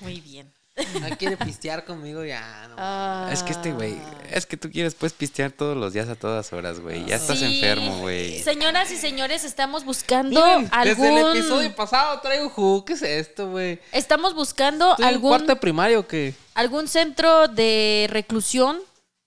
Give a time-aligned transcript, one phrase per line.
[0.00, 0.52] Muy bien.
[1.00, 2.68] No quiere pistear conmigo ya.
[2.68, 2.76] No.
[2.78, 3.28] Ah.
[3.32, 3.98] Es que este güey,
[4.30, 7.04] es que tú quieres pues pistear todos los días a todas horas, güey.
[7.04, 7.46] Ya estás Sí.
[7.56, 8.40] enfermo, güey.
[8.42, 11.04] Señoras y señores, estamos buscando Miren, algún.
[11.06, 12.84] Desde el episodio pasado traigo jugo.
[12.84, 13.80] ¿Qué es esto, güey?
[13.90, 16.34] Estamos buscando ¿Estoy en algún, cuarto de primario o qué?
[16.54, 18.78] algún centro de reclusión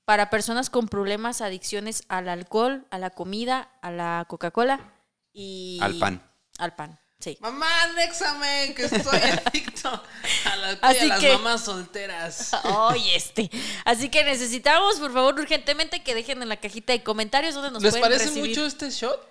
[0.05, 4.79] para personas con problemas, adicciones al alcohol, a la comida, a la Coca-Cola
[5.33, 5.79] y.
[5.81, 6.21] Al pan.
[6.59, 7.37] Al pan, sí.
[7.39, 12.51] Mamá, anéxame, que estoy adicto a, la, Así a las que- mamás solteras.
[12.63, 13.49] Ay, este.
[13.85, 17.81] Así que necesitamos, por favor, urgentemente que dejen en la cajita de comentarios donde nos
[17.83, 18.49] ¿Les pueden parece recibir.
[18.49, 19.29] mucho este shot?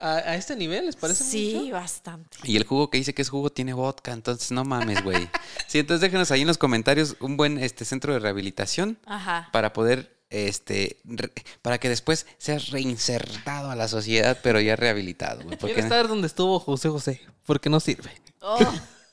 [0.00, 0.86] ¿A, a este nivel?
[0.86, 1.74] ¿Les parece Sí, mucho?
[1.74, 2.36] bastante.
[2.42, 5.28] Y el jugo que dice que es jugo tiene vodka, entonces no mames, güey.
[5.68, 9.48] Sí, entonces déjenos ahí en los comentarios un buen este centro de rehabilitación Ajá.
[9.52, 15.40] para poder este re- para que después seas reinsertado a la sociedad, pero ya rehabilitado.
[15.42, 18.10] Quiero Porque estar donde estuvo José José, porque no sirve.
[18.40, 18.58] Oh.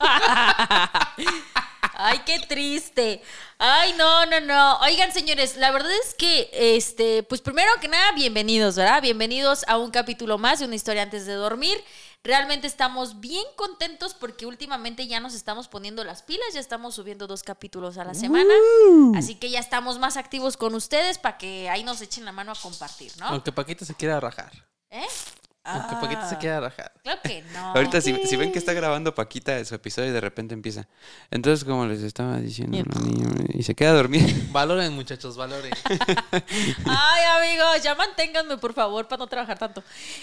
[2.02, 3.20] Ay, qué triste.
[3.58, 4.78] Ay, no, no, no.
[4.80, 9.02] Oigan, señores, la verdad es que, este, pues primero que nada, bienvenidos, ¿verdad?
[9.02, 11.78] Bienvenidos a un capítulo más de una historia antes de dormir.
[12.22, 17.26] Realmente estamos bien contentos porque últimamente ya nos estamos poniendo las pilas, ya estamos subiendo
[17.26, 18.52] dos capítulos a la semana.
[19.16, 22.52] Así que ya estamos más activos con ustedes para que ahí nos echen la mano
[22.52, 23.26] a compartir, ¿no?
[23.26, 24.52] Aunque Paquita se quiera rajar.
[24.90, 25.06] ¿Eh?
[25.62, 26.92] Aunque Paquita se Ah, quiera rajar.
[27.02, 27.72] Claro que no.
[27.74, 30.88] ahorita si, si ven que está grabando Paquita su episodio y de repente empieza.
[31.30, 32.78] Entonces, como les estaba diciendo,
[33.52, 34.48] y se queda a dormir.
[34.52, 35.72] Valoren, muchachos, valoren.
[36.86, 39.82] Ay, amigos, ya manténganme, por favor, para no trabajar tanto.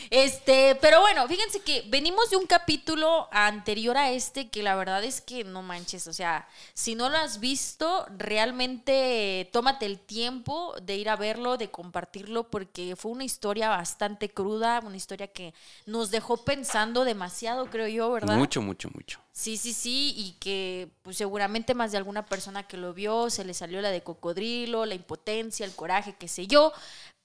[0.10, 5.04] Este, pero bueno, fíjense que venimos de un capítulo anterior a este que la verdad
[5.04, 6.08] es que no manches.
[6.08, 11.58] O sea, si no lo has visto, realmente tómate el tiempo de ir a verlo,
[11.58, 15.54] de compartirlo, porque fue una historia bastante cruda, una historia que
[15.86, 18.38] nos dejó pensando demasiado, creo yo, ¿verdad?
[18.38, 19.20] Mucho, mucho, mucho.
[19.32, 23.46] Sí, sí, sí, y que pues seguramente más de alguna persona que lo vio se
[23.46, 26.74] le salió la de cocodrilo, la impotencia, el coraje, qué sé yo,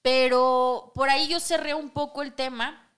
[0.01, 2.89] pero por ahí yo cerré un poco el tema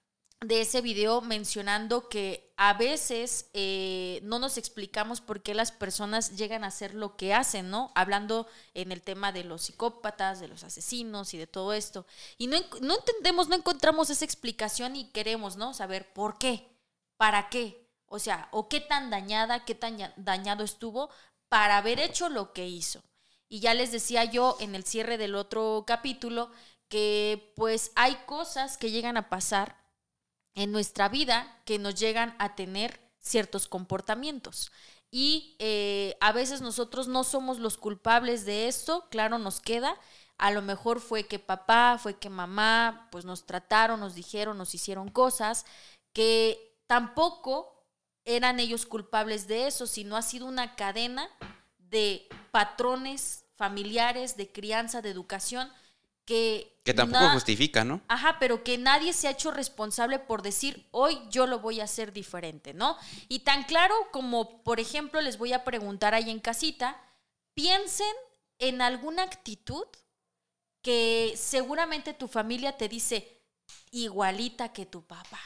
[0.41, 6.38] de ese video mencionando que a veces eh, no nos explicamos por qué las personas
[6.38, 7.92] llegan a hacer lo que hacen, ¿no?
[7.96, 12.06] Hablando en el tema de los psicópatas, de los asesinos y de todo esto.
[12.38, 15.74] Y no, no entendemos, no encontramos esa explicación y queremos, ¿no?
[15.74, 16.70] Saber por qué,
[17.18, 17.86] para qué.
[18.08, 21.10] O sea, o qué tan dañada, qué tan dañado estuvo
[21.50, 23.04] para haber hecho lo que hizo.
[23.50, 26.50] Y ya les decía yo en el cierre del otro capítulo
[26.88, 29.84] que pues hay cosas que llegan a pasar
[30.56, 34.72] en nuestra vida que nos llegan a tener ciertos comportamientos.
[35.12, 39.98] Y eh, a veces nosotros no somos los culpables de esto, claro, nos queda.
[40.38, 44.76] A lo mejor fue que papá, fue que mamá, pues nos trataron, nos dijeron, nos
[44.76, 45.66] hicieron cosas
[46.12, 47.86] que tampoco
[48.26, 51.30] eran ellos culpables de eso, sino ha sido una cadena
[51.78, 55.72] de patrones familiares, de crianza, de educación,
[56.25, 56.74] que...
[56.84, 58.02] Que tampoco justifica, ¿no?
[58.08, 61.86] Ajá, pero que nadie se ha hecho responsable por decir, hoy yo lo voy a
[61.86, 62.97] hacer diferente, ¿no?
[63.28, 67.02] Y tan claro como, por ejemplo, les voy a preguntar ahí en casita,
[67.56, 68.13] piensen
[68.59, 69.86] en alguna actitud
[70.84, 73.42] que seguramente tu familia te dice
[73.90, 75.42] igualita que tu papá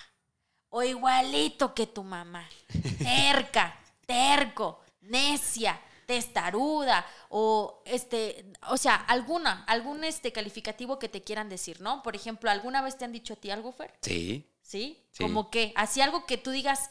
[0.69, 2.47] o igualito que tu mamá,
[2.99, 5.79] terca, terco, necia,
[6.09, 12.01] testaruda o este, o sea, alguna, algún este calificativo que te quieran decir, ¿no?
[12.01, 13.93] Por ejemplo, ¿alguna vez te han dicho a ti algo, Fer?
[14.01, 14.49] Sí.
[14.63, 15.05] ¿Sí?
[15.11, 15.21] Sí.
[15.23, 16.89] Como que, así algo que tú digas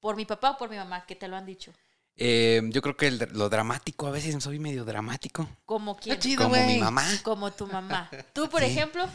[0.00, 1.72] por mi papá o por mi mamá, que te lo han dicho.
[2.16, 5.46] Eh, yo creo que el- lo dramático, a veces soy medio dramático.
[5.66, 6.18] Como quién?
[6.18, 6.44] chido.
[6.44, 7.04] Como mi mamá.
[7.22, 8.08] Como tu mamá.
[8.32, 8.68] Tú, por Sí.
[8.68, 9.06] ejemplo,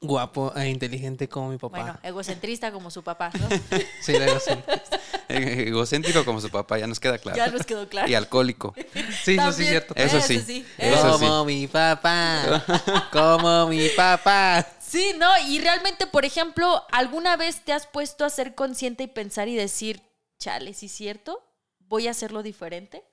[0.00, 1.78] Guapo e inteligente como mi papá.
[1.78, 3.48] bueno, egocentrista como su papá, ¿no?
[4.02, 4.52] Sí, luego sí.
[5.68, 7.36] Egocéntrico como su papá, ya nos queda claro.
[7.36, 8.08] Ya nos quedó claro.
[8.08, 8.74] Y alcohólico.
[9.24, 9.94] Sí, eso sí es cierto.
[9.96, 10.64] Eso sí.
[10.78, 11.24] Eso sí.
[11.24, 12.64] Como mi papá.
[13.12, 14.66] Como mi papá.
[14.80, 15.28] Sí, ¿no?
[15.46, 19.54] Y realmente, por ejemplo, ¿alguna vez te has puesto a ser consciente y pensar y
[19.54, 20.02] decir,
[20.38, 21.42] chale, ¿sí es cierto?
[21.78, 23.04] ¿Voy a hacerlo diferente?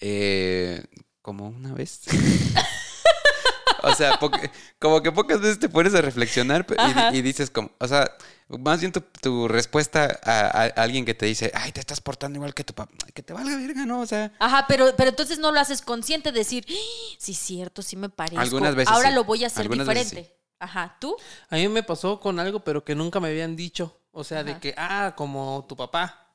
[0.00, 0.82] Eh,
[1.20, 2.00] como una vez.
[3.88, 6.66] O sea, poque- como que pocas veces te pones a reflexionar
[7.12, 8.10] y, y dices como, o sea,
[8.48, 12.36] más bien tu, tu respuesta a, a alguien que te dice, ay, te estás portando
[12.38, 14.00] igual que tu papá, que te valga verga, ¿no?
[14.00, 17.82] O sea, Ajá, pero, pero entonces no lo haces consciente, decir, "Ah, sí es cierto,
[17.82, 18.38] sí me parece.
[18.40, 19.14] Algunas veces Ahora sí.
[19.14, 20.34] lo voy a hacer Algunas veces diferente.
[20.60, 21.16] Ajá, ¿tú?
[21.50, 24.00] A mí me pasó con algo, pero que nunca me habían dicho.
[24.10, 26.27] O sea, de que, ah, como tu papá.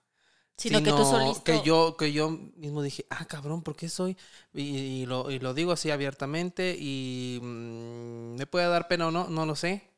[0.58, 1.44] Sino, que tú solito.
[1.44, 4.16] Que yo, que yo mismo dije, ah, cabrón, ¿por qué soy?
[4.54, 9.12] Y, y lo, y lo digo así abiertamente y mm, me puede dar pena o
[9.12, 9.90] no, no lo sé.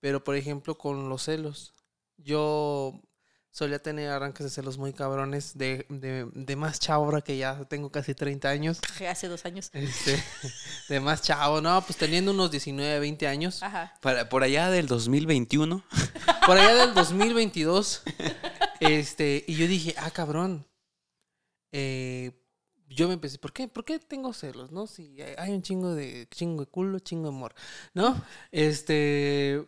[0.00, 1.72] Pero, por ejemplo, con los celos.
[2.16, 3.00] Yo
[3.52, 7.64] solía tener arranques de celos muy cabrones, de, de, de más chavo ahora que ya
[7.66, 8.80] tengo casi 30 años.
[9.08, 9.70] Hace dos años.
[9.74, 10.22] Este,
[10.88, 13.62] de más chavo, no, pues teniendo unos 19, 20 años.
[13.62, 13.94] Ajá.
[14.00, 15.84] Para, por allá del 2021.
[16.46, 18.02] Por allá del 2022.
[18.82, 20.66] Este, y yo dije, ah, cabrón.
[21.72, 22.32] Eh,
[22.88, 23.68] yo me empecé, ¿por qué?
[23.68, 24.86] ¿Por qué tengo celos, no?
[24.86, 27.54] Si hay- un chingo de, chingo de culo, chingo de amor,
[27.94, 28.22] ¿no?
[28.50, 29.66] Este,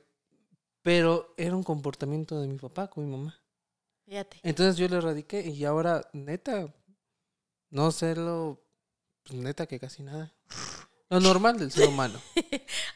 [0.83, 3.41] pero era un comportamiento de mi papá con mi mamá.
[4.07, 4.41] Fíjate.
[4.43, 6.75] Entonces yo le erradiqué y ahora, neta,
[7.71, 8.63] no celo,
[9.23, 10.35] pues, neta que casi nada.
[11.15, 12.21] Lo normal del ser humano.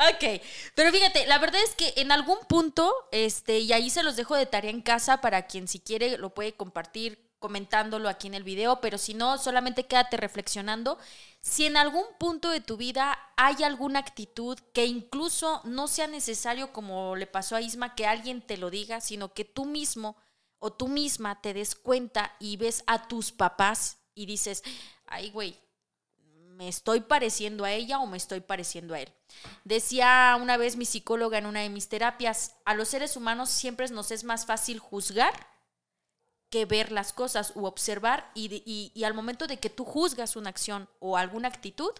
[0.00, 0.40] Ok,
[0.74, 4.34] pero fíjate, la verdad es que en algún punto, este, y ahí se los dejo
[4.34, 8.42] de tarea en casa para quien si quiere lo puede compartir comentándolo aquí en el
[8.42, 10.98] video, pero si no, solamente quédate reflexionando.
[11.40, 16.72] Si en algún punto de tu vida hay alguna actitud que incluso no sea necesario,
[16.72, 20.16] como le pasó a Isma, que alguien te lo diga, sino que tú mismo
[20.58, 24.64] o tú misma te des cuenta y ves a tus papás y dices,
[25.06, 25.56] ay, güey,
[26.58, 29.08] me estoy pareciendo a ella o me estoy pareciendo a él.
[29.62, 33.88] Decía una vez mi psicóloga en una de mis terapias, a los seres humanos siempre
[33.90, 35.46] nos es más fácil juzgar
[36.50, 40.50] que ver las cosas u observar y, y al momento de que tú juzgas una
[40.50, 41.93] acción o alguna actitud,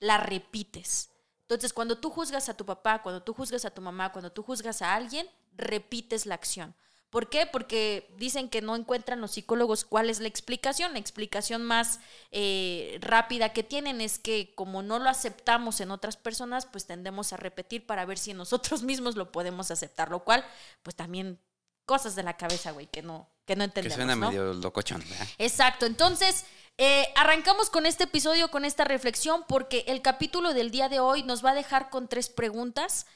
[0.00, 1.10] la repites.
[1.42, 4.42] Entonces, cuando tú juzgas a tu papá, cuando tú juzgas a tu mamá, cuando tú
[4.42, 6.74] juzgas a alguien, repites la acción.
[7.10, 7.46] ¿Por qué?
[7.46, 10.92] Porque dicen que no encuentran los psicólogos cuál es la explicación.
[10.92, 12.00] La explicación más
[12.32, 17.32] eh, rápida que tienen es que como no lo aceptamos en otras personas, pues tendemos
[17.32, 20.44] a repetir para ver si nosotros mismos lo podemos aceptar, lo cual,
[20.82, 21.40] pues también
[21.86, 23.96] cosas de la cabeza, güey, que no, que no Que entendemos.
[23.96, 24.28] suena ¿no?
[24.28, 25.26] medio locochón, ¿verdad?
[25.38, 26.44] Exacto, entonces
[26.76, 31.22] eh, arrancamos con este episodio, con esta reflexión, porque el capítulo del día de hoy
[31.22, 33.06] nos va a dejar con tres preguntas,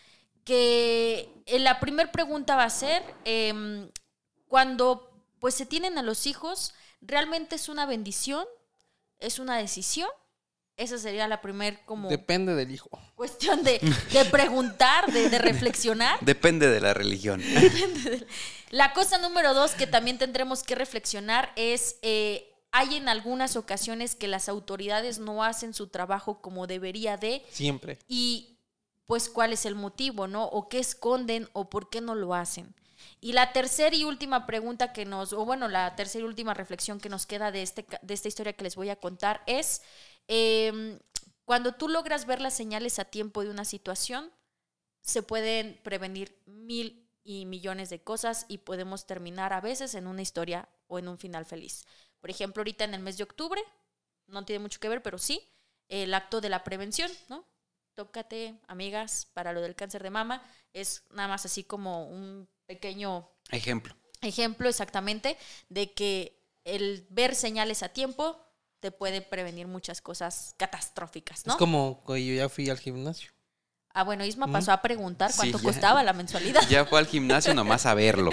[0.45, 3.89] que eh, la primera pregunta va a ser, em,
[4.49, 5.09] cuando
[5.41, 8.45] pues se tienen a los hijos, ¿realmente es una bendición?
[9.19, 10.09] ¿Es una decisión?
[10.77, 12.89] Esa sería la primera como Depende del hijo.
[13.15, 13.79] cuestión de,
[14.13, 16.19] de preguntar, de, de reflexionar.
[16.25, 17.43] Depende de la religión.
[18.71, 24.15] La cosa número dos que también tendremos que reflexionar es, eh, hay en algunas ocasiones
[24.15, 27.99] que las autoridades no hacen su trabajo como debería de Siempre.
[28.09, 28.52] y
[29.07, 30.45] pues cuál es el motivo, ¿no?
[30.45, 32.75] O qué esconden o por qué no lo hacen.
[33.21, 37.01] Y la tercera y última pregunta que nos, o bueno, la tercera y última reflexión
[37.01, 39.83] que nos queda de, este, de esta historia que les voy a contar es,
[40.29, 40.99] em,
[41.45, 44.31] cuando tú logras ver las señales a tiempo de una situación,
[45.01, 50.23] se pueden prevenir mil y millones de cosas y podemos terminar a veces en una
[50.23, 51.87] historia o en un final feliz.
[52.21, 53.63] Por ejemplo, ahorita en el mes de octubre,
[54.27, 55.49] no tiene mucho que ver, pero sí,
[55.89, 57.45] el acto de la prevención, ¿no?
[57.95, 60.43] Tócate, amigas, para lo del cáncer de mama,
[60.73, 63.95] es nada más así como un pequeño Ejemplo.
[64.23, 65.37] ejemplo exactamente
[65.69, 68.39] de que el ver señales a tiempo
[68.81, 71.53] te puede prevenir muchas cosas catastróficas, ¿no?
[71.53, 73.31] Es como cuando yo ya fui al gimnasio.
[73.95, 75.65] Ah, bueno, Isma pasó a preguntar Sí, cuánto ya.
[75.65, 76.63] costaba la mensualidad.
[76.71, 78.31] Ya fue al gimnasio nomás a verlo.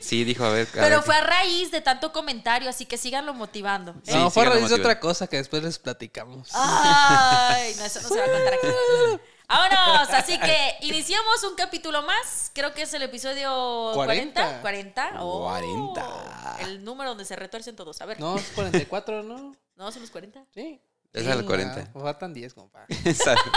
[0.00, 0.66] Sí, dijo, a ver.
[0.68, 1.02] a Pero ver.
[1.04, 3.94] fue a raíz de tanto comentario, así que síganlo motivando.
[4.04, 6.48] Sí, no, fue a raíz de otra cosa que después les platicamos.
[6.54, 8.66] Ay, no, eso no se va a contar aquí.
[9.48, 12.50] Vámonos, así que iniciamos un capítulo más.
[12.54, 14.60] Creo que es el episodio 40.
[14.62, 15.10] 40.
[15.12, 15.12] 40.
[15.22, 16.56] Oh, 40.
[16.60, 18.00] El número donde se retuercen todos.
[18.00, 19.54] A ver, No, es 44, ¿no?
[19.76, 20.46] ¿no son los 40?
[20.54, 20.80] Sí.
[21.12, 21.90] Es al Chinga, 40.
[21.92, 22.86] Faltan 10, compa.
[23.14, 23.52] Salud.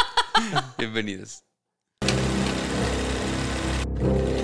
[3.98, 4.25] Bienvenidos.
[4.25, 4.35] Así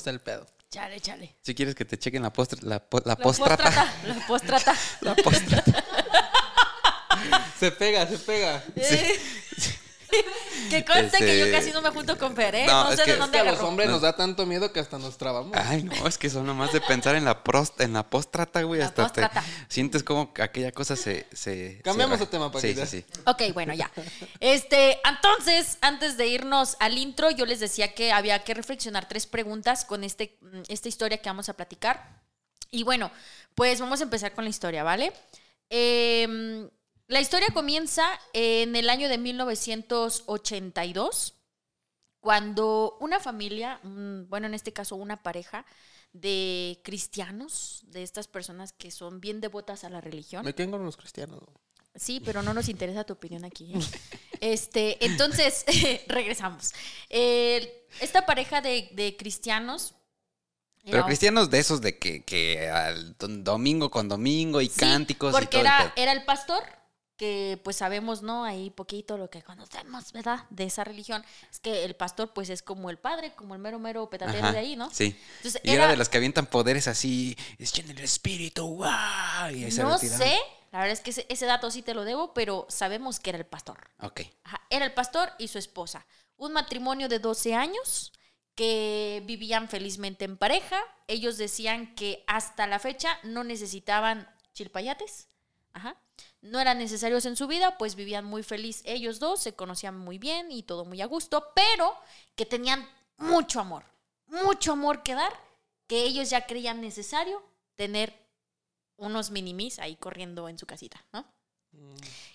[0.00, 0.46] está el pedo.
[0.70, 1.34] Chale, chale.
[1.42, 3.64] Si quieres que te chequen la postre, la, po- la La postrata.
[3.64, 3.92] postrata.
[4.06, 4.74] La postrata.
[5.00, 5.84] La postrata.
[7.58, 8.62] Se pega, se pega.
[10.70, 12.66] Que conste que yo Este- casi no me junto con Fer, ¿eh?
[12.66, 13.94] No, No, es sé que- de Es dónde que a los hombres No.
[13.94, 15.56] nos da tanto miedo que hasta nos trabamos.
[15.56, 18.80] Ay, no, es que son nomás de pensar en la prost, en la postrata, güey.
[18.80, 19.44] La Hasta te póstrata.
[19.68, 21.26] sientes como que aquella cosa se.
[21.32, 22.86] se Cambiamos de tema, Sí, Paquita.
[22.86, 23.20] sí, sí.
[23.26, 23.90] Ok, bueno, ya.
[24.40, 29.26] Este, entonces, antes de irnos al intro, yo les decía que había que reflexionar tres
[29.26, 32.20] preguntas con este, mm, esta historia que vamos a platicar.
[32.70, 33.10] Y bueno,
[33.56, 35.12] pues vamos a empezar con la historia, ¿vale?
[35.68, 36.68] Em,
[37.10, 41.34] la historia comienza en el año de 1982,
[42.20, 45.66] cuando una familia, bueno, en este caso una pareja
[46.12, 50.44] de cristianos, de estas personas que son bien devotas a la religión.
[50.44, 51.40] Me quedan con los cristianos.
[51.96, 53.72] Sí, pero no nos interesa tu opinión aquí.
[53.74, 53.80] ¿eh?
[54.40, 55.64] Este, entonces,
[56.06, 56.72] regresamos.
[57.08, 59.94] Eh, esta pareja de, de cristianos.
[60.84, 65.32] Pero cristianos de esos de que, que al domingo con domingo y Sí, cánticos y
[65.32, 65.92] porque todo era, pedo.
[65.96, 66.62] era el pastor,
[67.20, 68.44] que pues sabemos, ¿no?
[68.44, 70.46] Ahí poquito lo que conocemos, ¿verdad?
[70.48, 71.22] De esa religión.
[71.50, 74.58] Es que el pastor pues es como el padre, como el mero mero petatero de
[74.58, 74.88] ahí, ¿no?
[74.90, 75.14] Sí.
[75.36, 79.50] Entonces, Y era, de los que avientan poderes así, es lleno el espíritu, ¡guau!
[79.50, 80.38] Y no sé,
[80.72, 83.38] la verdad es que ese, ese dato sí te lo debo, pero sabemos que era
[83.38, 83.90] el pastor.
[84.00, 84.22] Ok.
[84.44, 86.06] Ajá, Era el pastor y su esposa.
[86.38, 88.14] Un matrimonio de 12 años
[88.54, 90.80] que vivían felizmente en pareja.
[91.06, 95.28] Ellos decían que hasta la fecha no necesitaban chilpayates.
[95.74, 95.96] Ajá.
[96.40, 100.18] No eran necesarios en su vida, pues vivían muy feliz ellos dos, se conocían muy
[100.18, 101.94] bien y todo muy a gusto, pero
[102.34, 103.84] que tenían mucho amor,
[104.26, 105.32] mucho amor que dar,
[105.86, 107.42] que ellos ya creían necesario
[107.76, 108.14] tener
[108.96, 111.24] unos minimis ahí corriendo en su casita, ¿no?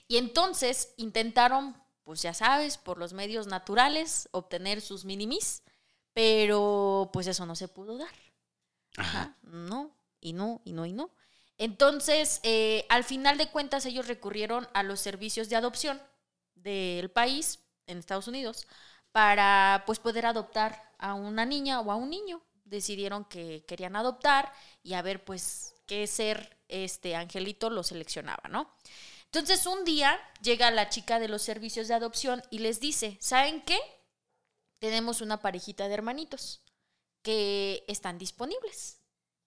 [0.08, 5.64] Y entonces intentaron, pues ya sabes, por los medios naturales, obtener sus minimis,
[6.14, 8.14] pero pues eso no se pudo dar.
[8.98, 9.22] Ajá.
[9.22, 11.12] Ajá, no, y no, y no, y no.
[11.58, 16.02] Entonces, eh, al final de cuentas, ellos recurrieron a los servicios de adopción
[16.56, 18.68] del país, en Estados Unidos,
[19.12, 22.42] para pues poder adoptar a una niña o a un niño.
[22.66, 24.52] Decidieron que querían adoptar
[24.84, 28.76] y a ver pues qué ser este angelito lo seleccionaba, ¿no?
[29.26, 33.62] Entonces un día llega la chica de los servicios de adopción y les dice, ¿saben
[33.62, 33.78] qué?
[34.80, 36.62] Tenemos una parejita de hermanitos
[37.22, 39.02] que están disponibles.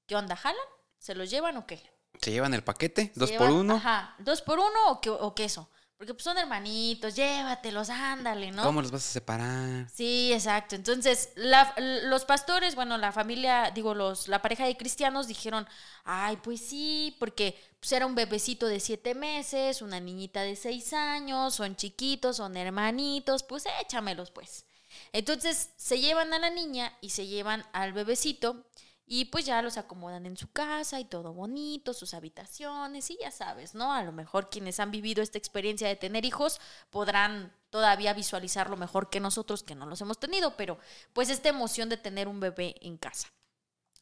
[0.06, 0.36] ¿Qué onda?
[0.36, 0.60] ¿Jalan?
[0.98, 1.82] ¿Se los llevan o qué?
[2.20, 3.10] ¿Se llevan el paquete?
[3.14, 3.74] ¿Se ¿Dos llevan- por uno?
[3.76, 5.68] Ajá, dos por uno o, qué- o queso.
[5.96, 8.62] Porque pues, son hermanitos, llévatelos, ándale, ¿no?
[8.62, 9.90] ¿Cómo los vas a separar?
[9.92, 10.76] Sí, exacto.
[10.76, 15.66] Entonces, la- los pastores, bueno, la familia, digo, los, la pareja de cristianos dijeron,
[16.04, 20.92] ay, pues sí, porque pues, era un bebecito de siete meses, una niñita de seis
[20.92, 24.66] años, son chiquitos, son hermanitos, pues échamelos, pues.
[25.12, 28.64] Entonces, se llevan a la niña y se llevan al bebecito
[29.10, 33.30] y pues ya los acomodan en su casa y todo bonito, sus habitaciones y ya
[33.30, 33.92] sabes, ¿no?
[33.92, 36.60] A lo mejor quienes han vivido esta experiencia de tener hijos
[36.90, 40.78] podrán todavía visualizarlo mejor que nosotros que no los hemos tenido, pero
[41.14, 43.28] pues esta emoción de tener un bebé en casa.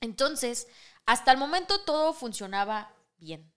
[0.00, 0.66] Entonces,
[1.06, 3.52] hasta el momento todo funcionaba bien,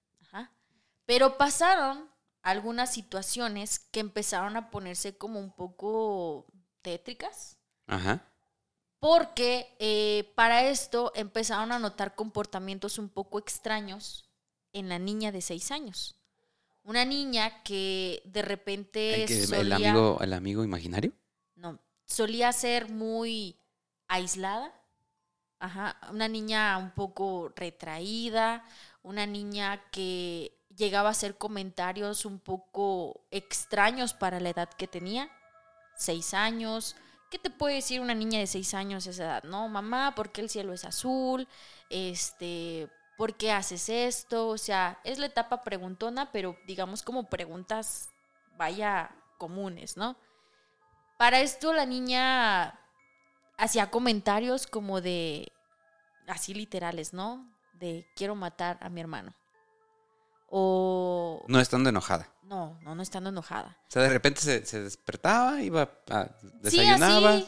[1.07, 2.07] pero pasaron
[2.43, 6.45] algunas situaciones que empezaron a ponerse como un poco
[6.83, 7.57] tétricas.
[7.87, 8.31] Ajá.
[8.99, 14.29] Porque eh, para esto empezaron a notar comportamientos un poco extraños
[14.73, 16.15] en la niña de seis años.
[16.83, 21.13] Una niña que de repente ¿El, que- el amigo, ¿El amigo imaginario?
[21.55, 23.55] no, solía ser muy
[24.07, 24.73] aislada.
[25.59, 28.63] Ajá, una niña un poco retraída,
[29.03, 35.29] una niña que llegaba a hacer comentarios un poco extraños para la edad que tenía,
[35.97, 36.95] seis años.
[37.29, 39.43] ¿Qué te puede decir una niña de seis años a esa edad?
[39.43, 41.47] No, mamá, ¿por qué el cielo es azul?
[41.89, 44.47] Este, ¿por qué haces esto?
[44.49, 48.09] O sea, es la etapa preguntona, pero digamos como preguntas,
[48.57, 50.15] vaya, comunes, ¿no?
[51.17, 52.79] Para esto la niña
[53.57, 55.51] hacía comentarios como de,
[56.27, 57.45] así literales, ¿no?
[57.73, 59.35] De quiero matar a mi hermano.
[60.49, 61.45] O...
[61.47, 62.33] No estando enojada.
[62.49, 63.77] No, no, no estando enojada.
[63.87, 67.47] O sea, de repente se, se despertaba, iba a Sí, desayunaba así,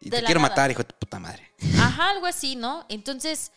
[0.00, 0.48] y te quiero nada.
[0.48, 1.52] matar, hijo de puta madre.
[1.78, 2.86] Ajá, algo así, ¿no?
[2.88, 3.52] Entonces,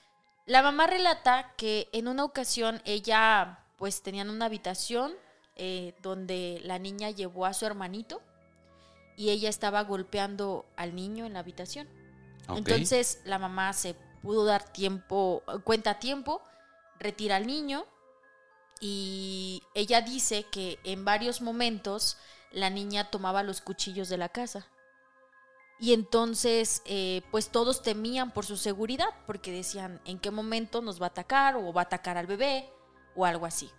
[0.45, 5.13] la mamá relata que en una ocasión ella, pues tenían una habitación
[5.55, 8.21] eh, donde la niña llevó a su hermanito
[9.15, 11.87] y ella estaba golpeando al niño en la habitación.
[12.49, 16.41] Entonces, la mamá se pudo dar tiempo, cuenta tiempo,
[16.99, 17.85] retira al niño
[18.81, 22.17] y ella dice que en varios momentos
[22.51, 24.67] la niña tomaba los cuchillos de la casa.
[25.79, 31.01] Y entonces, eh, pues todos temían por su seguridad, porque decían, ¿en qué momento nos
[31.01, 32.69] va a atacar o va a atacar al bebé
[33.15, 33.69] o algo así?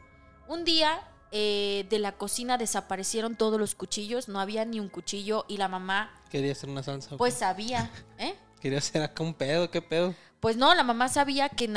[0.49, 5.45] Un día eh, de la cocina desaparecieron todos los cuchillos, no había ni un cuchillo
[5.49, 7.15] y la mamá Quería hacer una salsa.
[7.15, 8.35] ¿o pues sabía, ¿eh?
[8.61, 10.15] Quería hacer acá un pedo, ¿qué pedo?
[10.43, 11.71] Pues no, la mamá sabía que,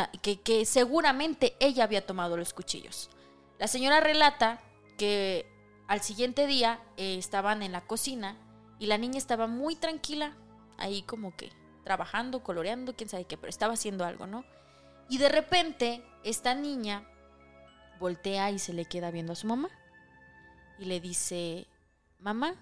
[0.43, 3.11] que seguramente ella había tomado los cuchillos.
[3.59, 4.59] La señora relata
[4.97, 5.45] que
[5.87, 8.35] al siguiente día eh, estaban en la cocina
[8.79, 10.35] y la niña estaba muy tranquila,
[10.77, 11.51] ahí como que
[11.83, 14.43] trabajando, coloreando, quién sabe qué, pero estaba haciendo algo, ¿no?
[15.09, 17.07] Y de repente, esta niña
[17.99, 19.69] voltea y se le queda viendo a su mamá.
[20.79, 21.67] Y le dice,
[22.17, 22.55] mamá,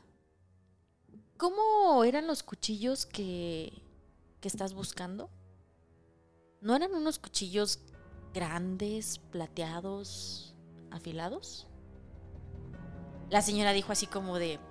[1.38, 3.72] ¿cómo eran los cuchillos que,
[4.41, 5.29] que estás buscando?
[6.63, 7.82] ¿No eran unos cuchillos
[8.34, 10.55] grandes, plateados,
[10.91, 11.67] afilados?
[13.29, 14.62] La señora dijo así como de,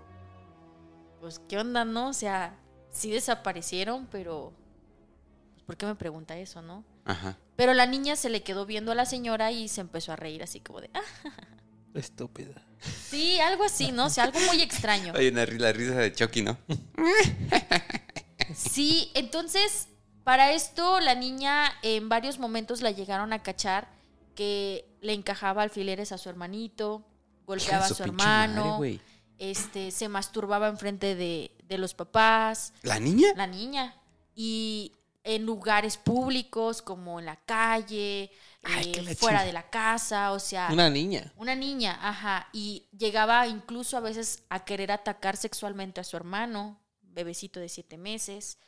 [1.21, 2.09] pues, ¿qué onda, no?
[2.09, 2.59] O sea,
[2.91, 4.55] sí desaparecieron, pero,
[5.53, 6.83] pues, ¿por qué me pregunta eso, no?
[7.05, 7.37] Ajá.
[7.57, 10.43] Pero la niña se le quedó viendo a la señora y se empezó a reír
[10.43, 11.03] así como de, ah,
[11.95, 12.65] Estúpida.
[12.81, 14.07] sí, algo así, ¿no?
[14.07, 15.13] O sea, algo muy extraño.
[15.17, 16.57] Oye, una la risa de Chucky, ¿no?
[18.55, 19.89] Sí, entonces,
[20.25, 23.89] para esto la niña en varios momentos la llegaron a cachar
[24.35, 27.05] que le encajaba alfileres a su hermanito,
[27.47, 28.81] golpeaba a Su madre, hermano,
[29.39, 33.29] este, se masturbaba enfrente de, de los papás, ¿La niña?
[33.37, 33.95] la niña,
[34.35, 34.93] y
[35.25, 38.31] en lugares públicos como en la calle,
[38.65, 41.33] Ay, eh, fuera de la casa, o sea, Una niña.
[41.37, 46.79] una niña, ajá, y llegaba incluso a veces a querer atacar sexualmente a su hermano,
[47.03, 48.59] bebecito de siete meses.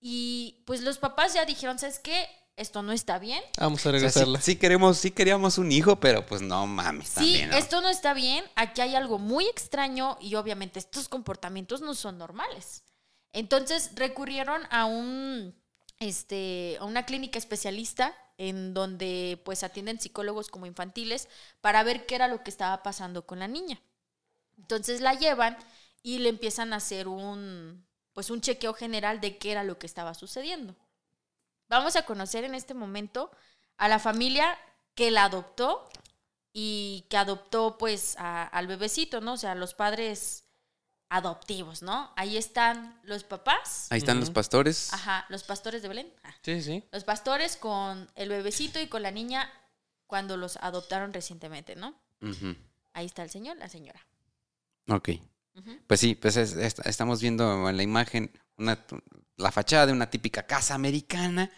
[0.00, 2.26] Y pues los papás ya dijeron, ¿sabes qué?
[2.56, 3.42] Esto no está bien.
[3.58, 4.40] Vamos a O sea, sí, regresarla.
[4.40, 7.56] sí queremos, sí queríamos un hijo, pero pues no mames Sí, también, ¿no?
[7.56, 8.44] esto no está bien.
[8.56, 12.82] Aquí hay algo muy extraño y obviamente estos comportamientos no son normales.
[13.32, 15.54] Entonces recurrieron a un
[16.00, 21.28] este a una clínica especialista en donde pues atienden psicólogos como infantiles
[21.60, 23.80] para ver qué era lo que estaba pasando con la niña.
[24.56, 25.56] Entonces la llevan
[26.02, 27.84] y le empiezan a hacer un
[28.18, 30.74] pues un chequeo general de qué era lo que estaba sucediendo.
[31.68, 33.30] Vamos a conocer en este momento
[33.76, 34.58] a la familia
[34.96, 35.88] que la adoptó
[36.52, 39.34] y que adoptó pues a- al bebecito, ¿no?
[39.34, 40.46] O sea, los padres
[41.10, 42.12] adoptivos, ¿no?
[42.16, 44.92] Ahí están los papás, Ahí están los pastores.
[44.92, 46.82] ajá, los pastores de Belén, ah, Sí, sí.
[46.90, 49.48] los pastores con el bebecito y con la niña
[50.08, 51.94] cuando los adoptaron recientemente, ¿no?
[52.94, 54.04] Ahí está el señor, la señora.
[54.88, 55.10] Ok.
[55.86, 58.84] Pues sí, pues es- es- estamos viendo en la imagen una,
[59.36, 61.50] la fachada de una típica casa americana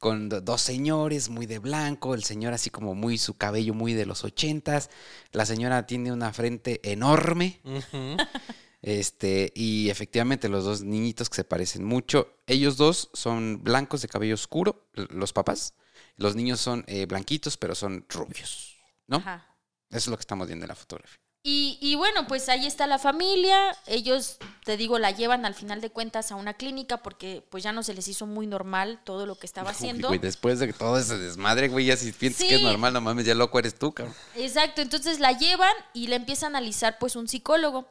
[0.00, 3.94] con do- dos señores muy de blanco, el señor así como muy su cabello muy
[3.94, 4.90] de los ochentas,
[5.32, 7.60] la señora tiene una frente enorme,
[8.82, 14.08] este y efectivamente los dos niñitos que se parecen mucho, ellos dos son blancos de
[14.08, 15.74] cabello oscuro, los papás,
[16.16, 19.16] los niños son eh, blanquitos pero son rubios, ¿no?
[19.18, 19.44] Ajá.
[19.90, 21.18] Eso es lo que estamos viendo en la fotografía.
[21.42, 23.76] Y, y bueno, pues ahí está la familia.
[23.86, 27.72] Ellos, te digo, la llevan al final de cuentas a una clínica porque pues ya
[27.72, 30.08] no se les hizo muy normal todo lo que estaba haciendo.
[30.08, 33.24] Güey, después de todo ese desmadre, güey, ya si piensas que es normal, no mames,
[33.24, 34.14] ya loco eres tú, cabrón.
[34.34, 37.86] Exacto, entonces la llevan y la empieza a analizar pues un psicólogo.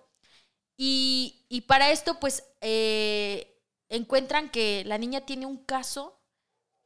[0.78, 6.20] Y, y para esto pues eh, encuentran que la niña tiene un caso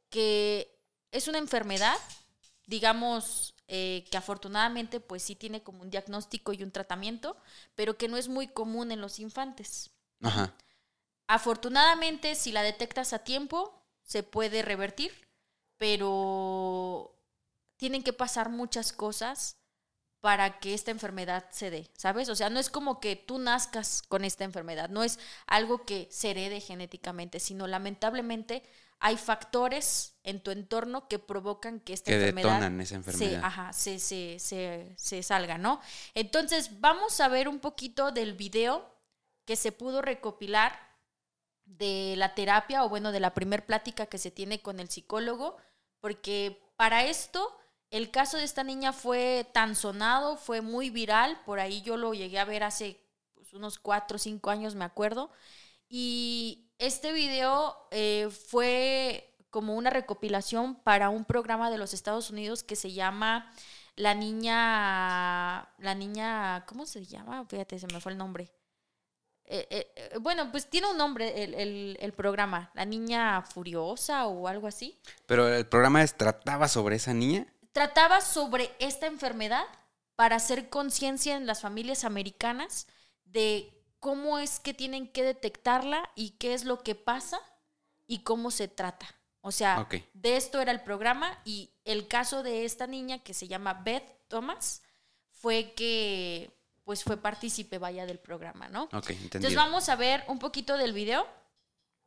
[0.08, 0.78] que
[1.10, 1.96] es una enfermedad,
[2.66, 7.38] digamos eh, que afortunadamente pues sí tiene como un diagnóstico y un tratamiento,
[7.74, 9.90] pero que no es muy común en los infantes.
[10.20, 10.54] Ajá.
[11.26, 15.26] Afortunadamente, si la detectas a tiempo, se puede revertir,
[15.78, 17.18] pero
[17.78, 19.56] tienen que pasar muchas cosas
[20.20, 22.28] para que esta enfermedad se dé, ¿sabes?
[22.28, 26.08] O sea, no es como que tú nazcas con esta enfermedad, no es algo que
[26.10, 28.64] se herede genéticamente, sino lamentablemente
[29.04, 33.40] hay factores en tu entorno que provocan que esta Que enfermedad detonan esa enfermedad.
[33.40, 35.80] Se, ajá, se, se, se, se salga, ¿no?
[36.14, 38.94] Entonces, vamos a ver un poquito del video
[39.44, 40.78] que se pudo recopilar
[41.64, 45.56] de la terapia o bueno, de la primer plática que se tiene con el psicólogo,
[45.98, 47.58] porque para esto
[47.90, 52.14] el caso de esta niña fue tan sonado, fue muy viral, por ahí yo lo
[52.14, 53.00] llegué a ver hace
[53.34, 55.32] pues, unos cuatro o cinco años, me acuerdo,
[55.88, 62.62] y este video eh, fue como una recopilación para un programa de los Estados Unidos
[62.62, 63.50] que se llama
[63.96, 67.44] La Niña, la niña, ¿cómo se llama?
[67.46, 68.50] Fíjate, se me fue el nombre.
[69.44, 69.66] Eh,
[69.96, 74.66] eh, bueno, pues tiene un nombre el, el- el programa, La Niña Furiosa o algo
[74.66, 74.98] así.
[75.26, 77.46] Pero el programa es- trataba sobre esa niña.
[77.72, 79.64] Trataba sobre esta enfermedad
[80.16, 82.86] para hacer conciencia en las familias americanas
[83.24, 87.38] de cómo es que tienen que detectarla y qué es lo que pasa
[88.08, 89.06] y cómo se trata.
[89.42, 89.78] O sea,
[90.12, 94.26] de esto era el programa y el caso de esta niña que se llama Beth
[94.26, 94.82] Thomas
[95.30, 96.50] fue que
[96.82, 98.84] pues fue partícipe vaya del programa, ¿no?
[98.86, 99.24] Ok, entendido.
[99.36, 101.24] Entonces vamos a ver un poquito del video.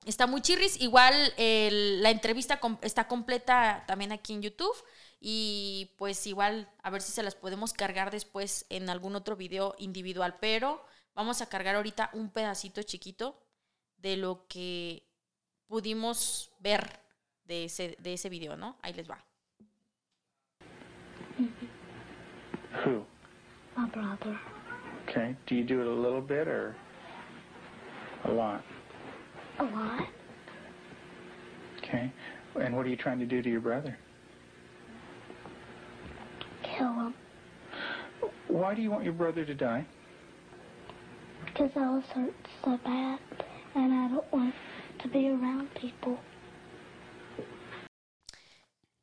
[0.05, 0.79] Está muy chirris.
[0.81, 4.75] Igual el- la entrevista com- está completa también aquí en YouTube.
[5.21, 9.75] Y pues igual a ver si se las podemos cargar después en algún otro video
[9.79, 10.38] individual.
[10.41, 13.41] Pero vamos a cargar ahorita un pedacito chiquito
[13.97, 15.04] de lo que
[15.67, 16.99] pudimos ver
[17.45, 18.78] de ese, de ese video, ¿no?
[18.82, 19.17] Ahí les va.
[22.84, 23.06] Who?
[23.75, 24.39] My brother.
[25.08, 25.36] Okay.
[25.47, 26.75] Do you do it a little bit or
[28.25, 28.63] a lot?
[29.60, 30.08] A lot.
[31.78, 32.12] Okay.
[32.60, 33.97] And what are you trying to do to your brother?
[36.63, 37.13] Kill him.
[38.47, 39.86] Why do you want your brother to die?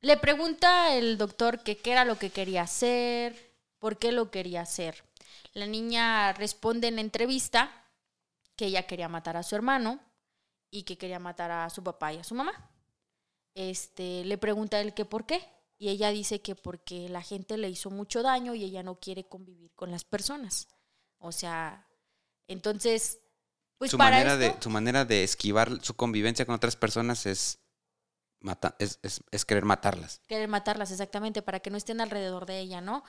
[0.00, 4.62] Le pregunta el doctor que qué era lo que quería hacer, por qué lo quería
[4.62, 5.04] hacer.
[5.54, 7.70] La niña responde en la entrevista
[8.56, 10.00] que ella quería matar a su hermano
[10.70, 12.52] y que quería matar a su papá y a su mamá.
[13.54, 15.46] Este, le pregunta él que por qué
[15.78, 19.24] y ella dice que porque la gente le hizo mucho daño y ella no quiere
[19.24, 20.68] convivir con las personas.
[21.18, 21.86] O sea,
[22.48, 23.20] entonces,
[23.78, 27.26] pues su, para manera esto- de, su manera de esquivar su convivencia con otras personas
[27.26, 27.58] es,
[28.40, 30.20] mata, es, es- es querer matarlas.
[30.28, 33.04] querer matarlas exactamente para que no estén alrededor de ella, ¿no?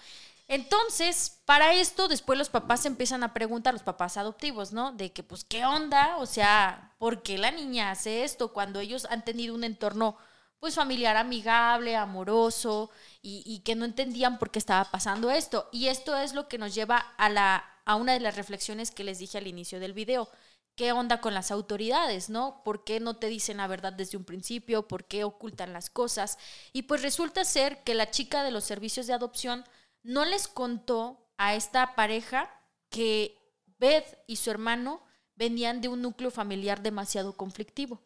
[0.47, 4.91] Entonces, para esto, después los papás empiezan a preguntar, los papás adoptivos, ¿no?
[4.91, 6.17] De que, pues, ¿qué onda?
[6.17, 10.17] O sea, ¿por qué la niña hace esto cuando ellos han tenido un entorno,
[10.59, 12.91] pues, familiar amigable, amoroso,
[13.21, 15.69] y, y que no entendían por qué estaba pasando esto?
[15.71, 19.03] Y esto es lo que nos lleva a, la, a una de las reflexiones que
[19.03, 20.29] les dije al inicio del video.
[20.75, 22.61] ¿Qué onda con las autoridades, no?
[22.63, 24.87] ¿Por qué no te dicen la verdad desde un principio?
[24.87, 26.39] ¿Por qué ocultan las cosas?
[26.71, 29.65] Y pues resulta ser que la chica de los servicios de adopción
[30.01, 32.49] no les contó a esta pareja
[32.89, 33.37] que
[33.77, 35.03] Beth y su hermano
[35.35, 38.01] venían de un núcleo familiar demasiado conflictivo.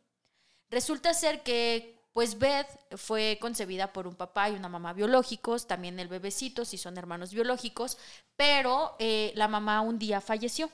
[0.69, 5.99] Resulta ser que, pues Beth fue concebida por un papá y una mamá biológicos, también
[5.99, 7.99] el bebecito, si son hermanos biológicos,
[8.35, 10.71] pero eh, la mamá un día falleció.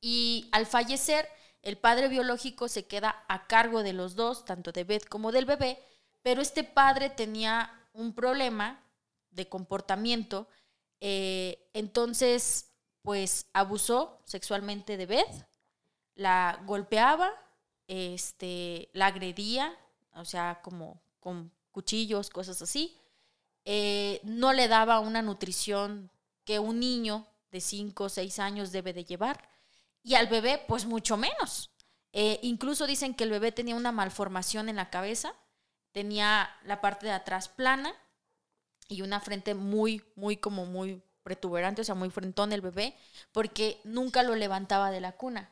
[0.00, 1.28] Y al fallecer,
[1.60, 5.44] el padre biológico se queda a cargo de los dos, tanto de Beth como del
[5.44, 5.78] bebé,
[6.22, 8.82] pero este padre tenía un problema
[9.28, 10.48] de comportamiento,
[11.02, 12.72] eh, entonces
[13.02, 15.46] pues abusó sexualmente de Beth,
[16.14, 17.30] la golpeaba,
[17.88, 19.76] este, la agredía,
[20.20, 22.96] o sea, como con cuchillos, cosas así,
[23.64, 26.10] eh, no le daba una nutrición
[26.44, 29.48] que un niño de 5 o 6 años debe de llevar,
[30.02, 31.70] y al bebé pues mucho menos.
[32.12, 35.34] Eh, incluso dicen que el bebé tenía una malformación en la cabeza,
[35.92, 37.92] tenía la parte de atrás plana
[38.88, 42.96] y una frente muy, muy como muy protuberante, o sea, muy frentón el bebé,
[43.32, 45.50] porque nunca lo levantaba de la cuna.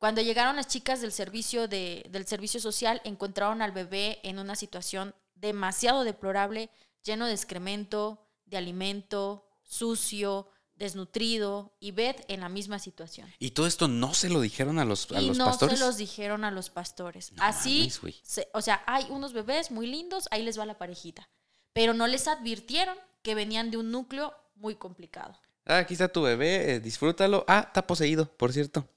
[0.00, 4.56] Cuando llegaron las chicas del servicio, de, del servicio social, encontraron al bebé en una
[4.56, 6.70] situación demasiado deplorable,
[7.04, 13.30] lleno de excremento, de alimento, sucio, desnutrido, y Beth en la misma situación.
[13.38, 15.78] Y todo esto no se lo dijeron a los, a y los no pastores.
[15.78, 17.32] se los dijeron a los pastores.
[17.32, 20.78] No Así, mames, se- o sea, hay unos bebés muy lindos, ahí les va la
[20.78, 21.28] parejita.
[21.74, 25.38] Pero no les advirtieron que venían de un núcleo muy complicado.
[25.66, 27.44] Ah, aquí está tu bebé, eh, disfrútalo.
[27.46, 28.88] Ah, está poseído, por cierto.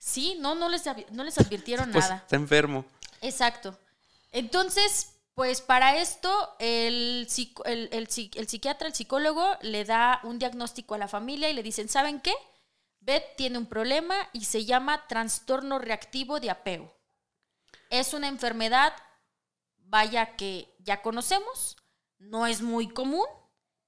[0.00, 0.82] Sí, no, no les,
[1.12, 2.16] no les advirtieron Pues, nada.
[2.22, 2.84] está enfermo.
[3.20, 3.78] Exacto.
[4.32, 7.28] Entonces, pues para esto, el,
[7.66, 11.62] el, el el psiquiatra, el psicólogo, le da un diagnóstico a la familia y le
[11.62, 12.32] dicen, ¿saben qué?
[13.00, 16.92] Beth tiene un problema y se llama trastorno reactivo de apego.
[17.90, 18.94] Es una enfermedad,
[19.76, 21.76] vaya que ya conocemos,
[22.18, 23.26] no es muy común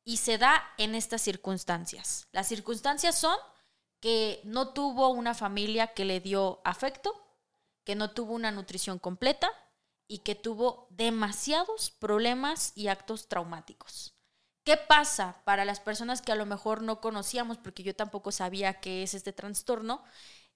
[0.05, 2.27] y se da en estas circunstancias.
[2.33, 3.37] Las circunstancias son
[4.03, 7.25] que no tuvo una familia que le dio afecto,
[7.85, 9.49] que no tuvo una nutrición completa
[10.09, 14.17] y que tuvo demasiados problemas y actos traumáticos.
[14.65, 18.81] ¿Qué pasa para las personas que a lo mejor no conocíamos, porque yo tampoco sabía
[18.81, 20.03] qué es este trastorno?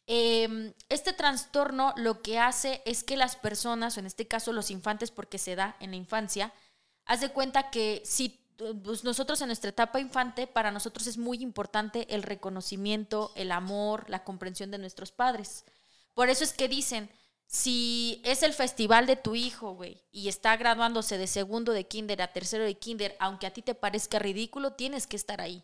[0.09, 4.73] Eh, este trastorno lo que hace es que las personas, o en este caso los
[4.73, 6.53] infantes, porque se da en la infancia,
[7.05, 8.45] haz de cuenta que si
[8.83, 14.09] pues, nosotros en nuestra etapa infante, para nosotros es muy importante el reconocimiento, el amor,
[14.09, 15.64] la comprensión de nuestros padres.
[16.14, 17.11] Por eso es que dicen,
[17.47, 22.21] si es el festival de tu hijo, güey, y está graduándose de segundo de kinder
[22.23, 25.62] a tercero de kinder, aunque a ti te parezca ridículo, tienes que estar ahí.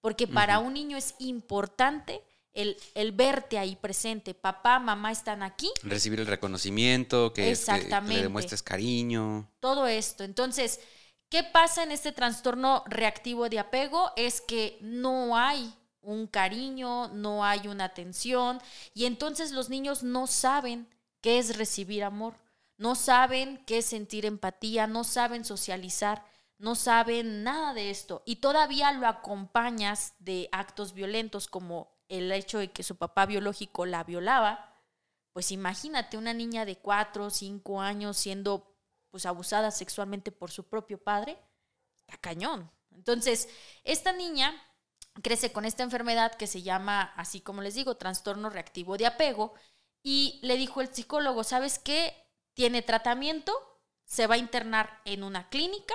[0.00, 2.20] Porque para un niño es importante
[2.52, 4.34] el, el verte ahí presente.
[4.34, 8.16] Papá, mamá están aquí, Recibir el reconocimiento, que, es- que- Exactamente.
[8.16, 9.50] le demuestres cariño.
[9.60, 10.24] todo esto.
[10.24, 10.80] Entonces,
[11.34, 14.12] ¿qué pasa en este trastorno reactivo de apego?
[14.14, 18.60] Es que no hay un cariño, no hay una atención
[18.94, 20.88] y entonces los niños no saben
[21.20, 22.36] qué es recibir amor,
[22.76, 26.24] no saben qué es sentir empatía, no saben socializar,
[26.58, 32.60] no saben nada de esto y todavía lo acompañas de actos violentos como el hecho
[32.60, 34.72] de que su papá biológico la violaba,
[35.32, 38.73] pues imagínate una niña de 4 o 5 años siendo
[39.14, 41.38] pues abusada sexualmente por su propio padre,
[41.98, 42.68] está cañón.
[42.90, 43.48] Entonces,
[43.84, 44.60] esta niña
[45.22, 49.54] crece con esta enfermedad que se llama, así como les digo, trastorno reactivo de apego.
[50.02, 52.12] Y le dijo el psicólogo, ¿sabes qué?
[52.54, 53.52] Tiene tratamiento,
[54.04, 55.94] se va a internar en una clínica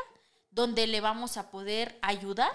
[0.50, 2.54] donde le vamos a poder ayudar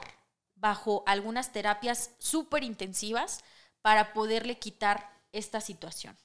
[0.54, 3.44] bajo algunas terapias súper intensivas
[3.82, 6.16] para poderle quitar esta situación.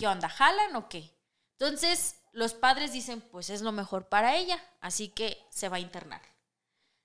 [0.00, 0.28] ¿Qué onda?
[0.28, 1.16] ¿Jalan o qué?
[1.52, 5.80] Entonces, los padres dicen, pues es lo mejor para ella, así que se va a
[5.80, 6.22] internar.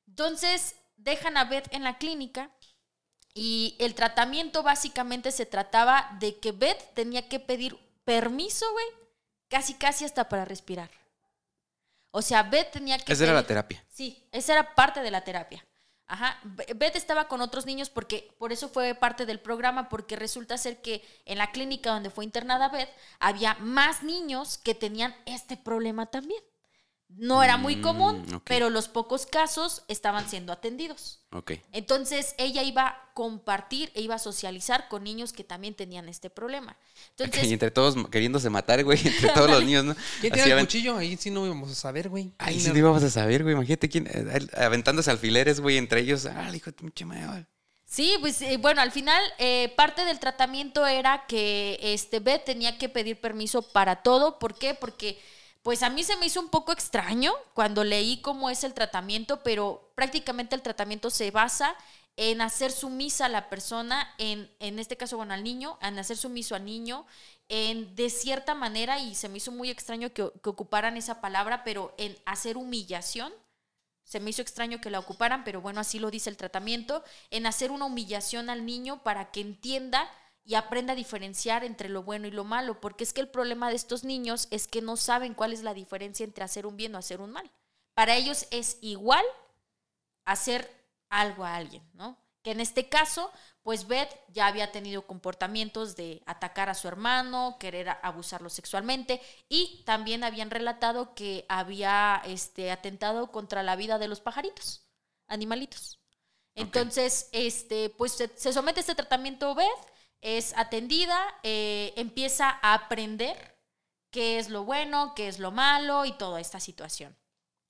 [0.07, 2.51] Entonces, dejan a Beth en la clínica
[3.33, 8.85] y el tratamiento básicamente se trataba de que Beth tenía que pedir permiso, güey,
[9.49, 10.89] casi casi hasta para respirar.
[12.11, 13.11] O sea, Beth tenía que...
[13.11, 13.83] Esa era la terapia.
[13.89, 15.65] Sí, esa era parte de la terapia.
[16.07, 16.39] Ajá.
[16.43, 20.57] Be- Beth estaba con otros niños porque por eso fue parte del programa, porque resulta
[20.57, 22.89] ser que en la clínica donde fue internada Beth
[23.19, 26.43] había más niños que tenían este problema también.
[27.07, 28.41] No era muy Mm, común, ok.
[28.45, 31.21] pero los pocos casos estaban siendo atendidos.
[31.31, 31.53] Ok.
[31.71, 36.29] Entonces ella iba a compartir e iba a socializar con niños que también tenían este
[36.29, 36.75] problema.
[37.11, 39.95] Entonces, y entre todos queriéndose matar, güey, entre todos los niños, ¿no?
[40.19, 40.97] ¿Quién tiene el cuchillo?
[40.97, 42.33] Ahí sí no íbamos a saber, güey.
[42.37, 43.55] Ahí sí no- íbamos a saber, güey.
[43.55, 46.25] Imagínate quién, eh, aventándose alfileres, güey, entre ellos.
[46.25, 47.45] Ah, hijo de pinche madre.
[47.87, 52.77] Sí, pues eh, bueno, al final eh, parte del tratamiento era que este Beth tenía
[52.77, 54.37] que pedir permiso para todo.
[54.39, 54.73] ¿Por qué?
[54.73, 55.17] Porque
[55.65, 59.41] pues a mí se me hizo un poco extraño cuando leí cómo es el tratamiento,
[59.41, 61.75] pero prácticamente el tratamiento se basa
[62.17, 66.17] en hacer sumisa a la persona, en, en este caso, bueno, al niño, en hacer
[66.17, 67.07] sumiso al niño,
[67.49, 71.63] en de cierta manera, y se me hizo muy extraño que, que ocuparan esa palabra,
[71.63, 73.33] pero en hacer humillación
[74.03, 77.47] se me hizo extraño que la ocuparan, pero bueno, así lo dice el tratamiento, en
[77.47, 80.11] hacer una humillación al niño para que entienda
[80.45, 83.69] y aprenda a diferenciar entre lo bueno y lo malo, porque es que el problema
[83.69, 86.93] de estos niños es que no saben cuál es la diferencia entre hacer un bien
[86.93, 87.51] o hacer un mal.
[87.95, 89.25] Para ellos es igual
[90.23, 90.69] hacer
[91.09, 92.17] algo a alguien, ¿no?
[92.43, 93.31] Que en este caso,
[93.63, 99.81] pues Beth ya había tenido comportamientos de atacar a su hermano, querer abusarlo sexualmente y
[99.83, 104.83] también habían relatado que había este atentado contra la vida de los pajaritos,
[105.27, 105.99] animalitos.
[106.53, 109.94] Entonces, este, pues se, se somete a este tratamiento Beth,
[110.25, 113.55] es atendida, eh, empieza a aprender
[114.09, 117.15] qué es lo bueno, qué es lo malo y toda esta situación.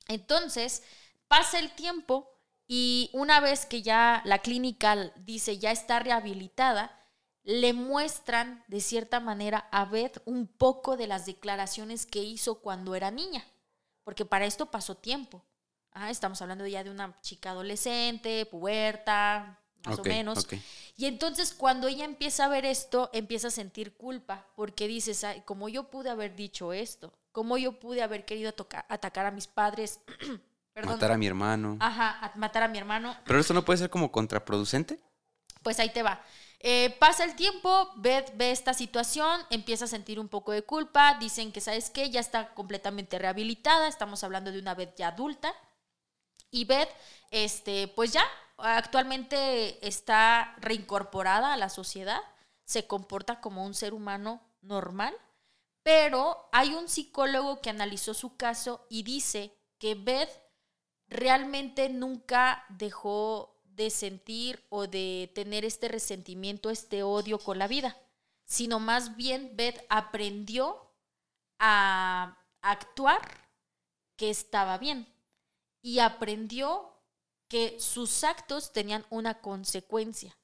[0.08, 0.82] Entonces,
[1.28, 2.32] pasa el tiempo
[2.65, 6.98] y una vez que ya la clínica dice ya está rehabilitada,
[7.44, 12.96] le muestran de cierta manera a Beth un poco de las declaraciones que hizo cuando
[12.96, 13.46] era niña,
[14.06, 15.44] porque para esto pasó tiempo.
[15.91, 20.48] Ajá, estamos hablando ya de una chica adolescente, puberta, más o menos.
[20.98, 25.41] Y entonces cuando ella empieza a ver esto, empieza a sentir culpa, porque dices, "Ay,
[25.45, 29.48] como yo pude haber dicho esto, como yo pude haber querido tocar- atacar a mis
[29.48, 30.00] padres,
[30.74, 31.78] perdón, Matar a mi hermano.
[31.80, 35.00] ajá, a matar a mi hermano, Pero esto no puede ser como contraproducente.
[35.63, 36.21] pues ahí te va.
[36.67, 41.15] Eh, pasa el tiempo, Beth ve esta situación, empieza a sentir un poco de culpa,
[41.19, 42.10] dicen que, ¿sabes qué?
[42.10, 45.54] Ya está completamente rehabilitada, estamos hablando de una Beth ya adulta.
[46.52, 46.89] Y Beth,
[47.32, 48.24] este, pues ya,
[48.58, 52.22] actualmente está reincorporada a la sociedad,
[52.63, 55.15] se comporta como un ser humano normal,
[55.84, 60.30] pero hay un psicólogo que analizó su caso y dice que Beth
[61.08, 67.98] realmente nunca dejó de sentir o de tener este resentimiento, este odio con la vida,
[68.46, 70.91] sino más bien Beth aprendió
[71.60, 73.50] a actuar
[74.15, 75.13] que estaba bien
[75.82, 76.94] y aprendió
[77.47, 80.38] que sus actos tenían una consecuencia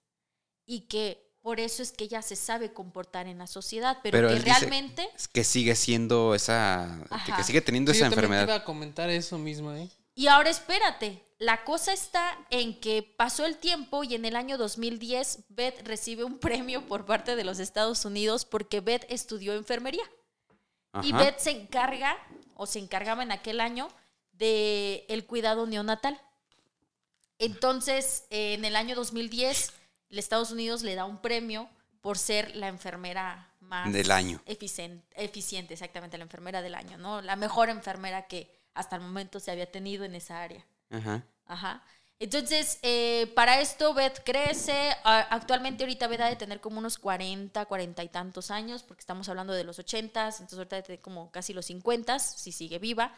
[0.65, 4.27] y que por eso es que ella se sabe comportar en la sociedad, pero, Pero
[4.27, 6.99] que él dice realmente Es que sigue siendo esa.
[7.09, 7.37] que- Ajá.
[7.37, 8.43] Que sigue teniendo Sí, esa yo enfermedad.
[8.43, 9.89] iba a comentar eso mismo, ¿eh?
[10.13, 14.59] Y ahora espérate, la cosa está en que pasó el tiempo y en el año
[14.59, 20.03] 2010 Beth recibe un premio por parte de los Estados Unidos porque Beth estudió enfermería.
[21.01, 21.13] Y.
[21.13, 22.15] Beth se encarga,
[22.53, 23.87] o se encargaba en aquel año,
[24.33, 26.21] de el cuidado neonatal.
[27.45, 29.73] Entonces, eh, en el año 2010,
[30.09, 31.67] el Estados Unidos le da un premio
[32.01, 34.41] por ser la enfermera más Del año.
[34.45, 37.21] eficien- eficiente, exactamente, la enfermera del año, ¿no?
[37.21, 40.63] La mejor enfermera que hasta el momento se había tenido en esa área.
[40.91, 41.23] Ajá.
[41.47, 41.83] Ajá.
[42.19, 44.95] Entonces, eh, para esto Beth crece.
[45.03, 49.27] Actualmente ahorita Beth ha de tener como unos 40, 40 y tantos años, porque estamos
[49.29, 53.15] hablando de los 80, entonces ahorita de tener como casi los 50, si sigue viva.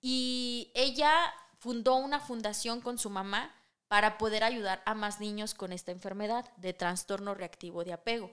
[0.00, 1.12] Y ella
[1.58, 3.52] fundó una fundación con su mamá
[3.94, 8.28] para poder ayudar a más niños con esta enfermedad de trastorno reactivo de apego.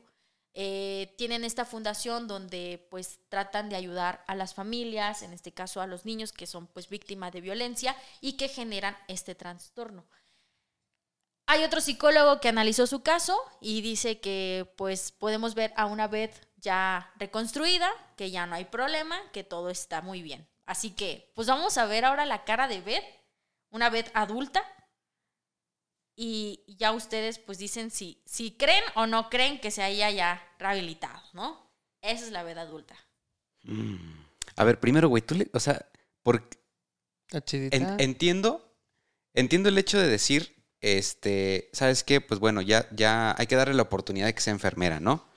[0.55, 5.79] Eh, tienen esta fundación donde pues tratan de ayudar a las familias, en este caso
[5.79, 10.03] a los niños que son pues víctimas de violencia y que generan este trastorno.
[11.45, 16.07] Hay otro psicólogo que analizó su caso y dice que pues podemos ver a una
[16.07, 20.49] Beth ya reconstruida, que ya no hay problema, que todo está muy bien.
[20.65, 23.05] Así que pues vamos a ver ahora la cara de Beth,
[23.69, 24.63] una Beth adulta.
[26.23, 30.39] Y ya ustedes pues dicen si, si creen o no creen que se haya ya
[30.59, 31.67] rehabilitado, ¿no?
[31.99, 32.95] Esa es la Beth adulta.
[33.63, 33.95] Mm.
[34.55, 35.49] A ver, primero, güey, tú le.
[35.53, 35.83] O sea,
[36.21, 36.47] por,
[37.31, 37.75] La chidita.
[37.75, 38.71] en- entiendo.
[39.33, 42.21] Entiendo el hecho de decir, este, ¿sabes qué?
[42.21, 45.27] Pues bueno, ya, ya hay que darle la oportunidad de que sea enfermera, ¿no?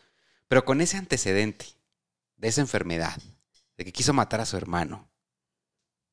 [0.49, 1.64] Pero con ese antecedente
[2.37, 3.16] de esa enfermedad,
[3.79, 5.09] de que quiso matar a su hermano,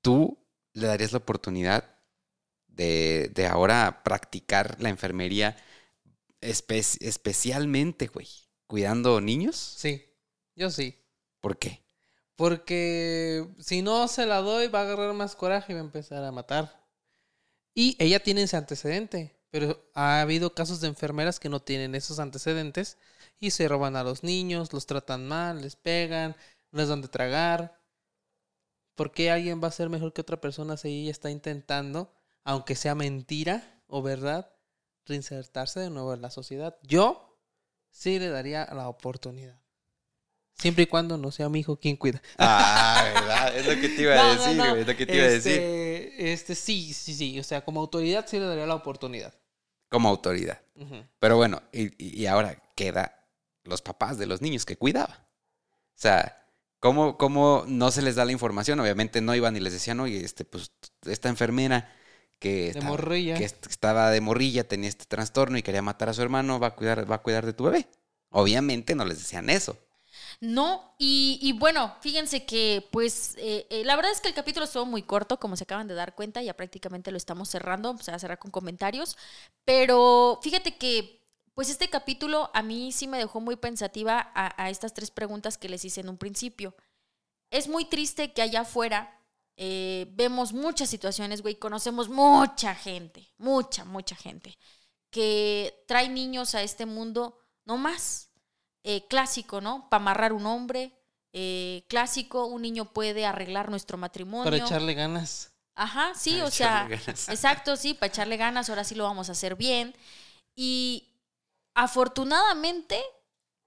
[0.01, 0.37] ¿tú
[0.73, 1.90] le darías la oportunidad
[2.71, 5.57] de, de ahora practicar la enfermería
[6.41, 8.27] espe- especialmente, güey,
[8.67, 9.81] cuidando niños?
[9.81, 10.05] Sí,
[10.55, 10.95] yo sí.
[11.39, 11.81] ¿Por qué?
[12.35, 16.23] Porque si no se la doy, va a agarrar más coraje y va a empezar
[16.23, 16.81] a matar.
[17.75, 19.35] Y ella tiene ese antecedente.
[19.51, 22.97] Pero ha habido casos de enfermeras que no tienen esos antecedentes
[23.39, 26.35] y se roban a los niños, los tratan mal, les pegan,
[26.71, 27.79] no les dan de tragar.
[28.95, 32.75] ¿Por qué alguien va a ser mejor que otra persona si ella está intentando, aunque
[32.75, 34.53] sea mentira o verdad,
[35.05, 36.77] reinsertarse de nuevo en la sociedad?
[36.83, 37.39] Yo
[37.89, 39.59] sí le daría la oportunidad.
[40.55, 42.21] Siempre y cuando no sea mi hijo quien cuida.
[42.37, 43.57] Ah, ¿verdad?
[43.57, 44.75] Es lo que te iba a no, decir, no.
[44.75, 45.51] es lo que te iba a decir.
[45.53, 47.39] Este, este, sí, sí, sí.
[47.39, 49.33] O sea, como autoridad sí le daría la oportunidad.
[49.89, 50.61] Como autoridad.
[50.75, 51.03] Ujú.
[51.19, 53.27] Pero bueno, y ahora queda
[53.63, 55.27] los papás de los niños que cuidaba.
[55.69, 56.47] O sea,
[56.79, 58.79] ¿cómo, ¿cómo no se les da la información?
[58.79, 60.71] Obviamente no iban y les decían, oye, este, pues,
[61.05, 61.93] esta enfermera
[62.41, 63.35] que, estaba, morrilla.
[63.37, 66.67] que est- estaba de morrilla, tenía este trastorno y quería matar a su hermano, va
[66.67, 67.87] a cuidar, va a cuidar de tu bebé.
[68.31, 69.77] Obviamente no les decían eso.
[70.39, 74.65] No, y, y bueno, fíjense que pues eh, eh, la verdad es que el capítulo
[74.65, 78.11] estuvo muy corto, como se acaban de dar cuenta, ya prácticamente lo estamos cerrando, se
[78.11, 79.17] va a cerrar con comentarios,
[79.65, 81.21] pero fíjate que
[81.53, 85.57] pues este capítulo a mí sí me dejó muy pensativa a, a estas tres preguntas
[85.57, 86.75] que les hice en un principio.
[87.51, 89.20] Es muy triste que allá afuera
[89.63, 94.57] eh, vemos muchas situaciones, güey, conocemos mucha gente, mucha, mucha gente,
[95.11, 98.31] que trae niños a este mundo, no más
[98.83, 99.87] eh, clásico, ¿no?
[99.87, 100.99] Para amarrar un hombre,
[101.31, 104.45] eh, clásico, un niño puede arreglar nuestro matrimonio.
[104.45, 105.53] Para echarle ganas.
[105.75, 107.29] Ajá, sí, Para o sea, ganas.
[107.29, 109.95] exacto, sí, para echarle ganas, ahora sí lo vamos a hacer bien.
[110.55, 111.19] Y
[111.75, 112.99] afortunadamente,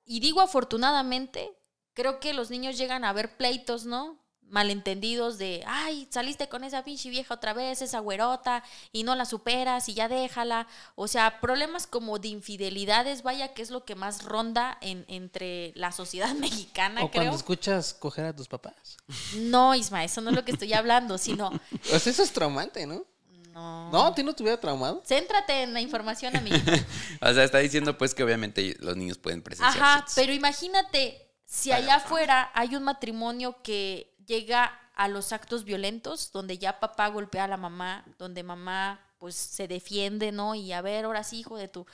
[0.04, 1.56] y digo afortunadamente,
[1.92, 4.23] creo que los niños llegan a ver pleitos, ¿no?
[4.50, 9.24] Malentendidos de, ay, saliste con esa pinche vieja otra vez, esa güerota, y no la
[9.24, 10.68] superas y ya déjala.
[10.94, 15.72] O sea, problemas como de infidelidades, vaya, que es lo que más ronda en, entre
[15.74, 18.96] la sociedad mexicana, o cuando escuchas coger a tus papás.
[19.36, 21.50] No, Isma, eso no es lo que estoy hablando, sino,
[21.90, 23.04] Pues eso es traumante, ¿no?
[23.52, 23.90] no.
[23.90, 25.02] No, ¿a ti no te hubiera traumado?
[25.06, 26.72] Céntrate en la información, amiguito.
[27.20, 29.76] O sea, está diciendo pues que obviamente los niños pueden presenciar.
[29.76, 30.14] Ajá, sexo.
[30.16, 36.58] pero imagínate si allá afuera hay un matrimonio que llega a los actos violentos, donde
[36.58, 40.54] ya papá golpea a la mamá, donde mamá pues se defiende, ¿no?
[40.54, 41.86] Y a ver, ahora sí, hijo de tu.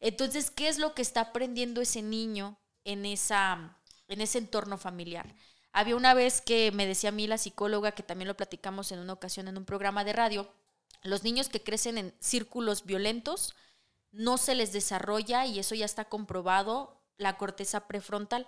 [0.00, 3.76] Entonces, ¿qué es lo que está aprendiendo ese niño en esa
[4.08, 5.34] en ese entorno familiar?
[5.72, 9.00] Había una vez que me decía a mí la psicóloga, que también lo platicamos en
[9.00, 10.50] una ocasión en un programa de radio,
[11.02, 13.54] los niños que crecen en círculos violentos
[14.10, 18.46] no se les desarrolla, y eso ya está comprobado, la corteza prefrontal.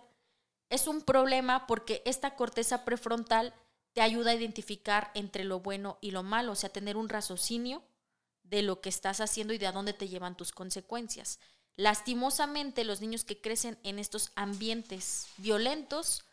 [0.71, 3.55] Es un problema porque esta corteza prefrontal
[3.93, 7.83] te ayuda a identificar entre lo bueno y lo malo, o sea, tener un raciocinio
[8.43, 11.39] de lo que estás haciendo y de a dónde te llevan tus consecuencias.
[11.77, 16.25] Lastimosamente, los niños que crecen en estos ambientes violentos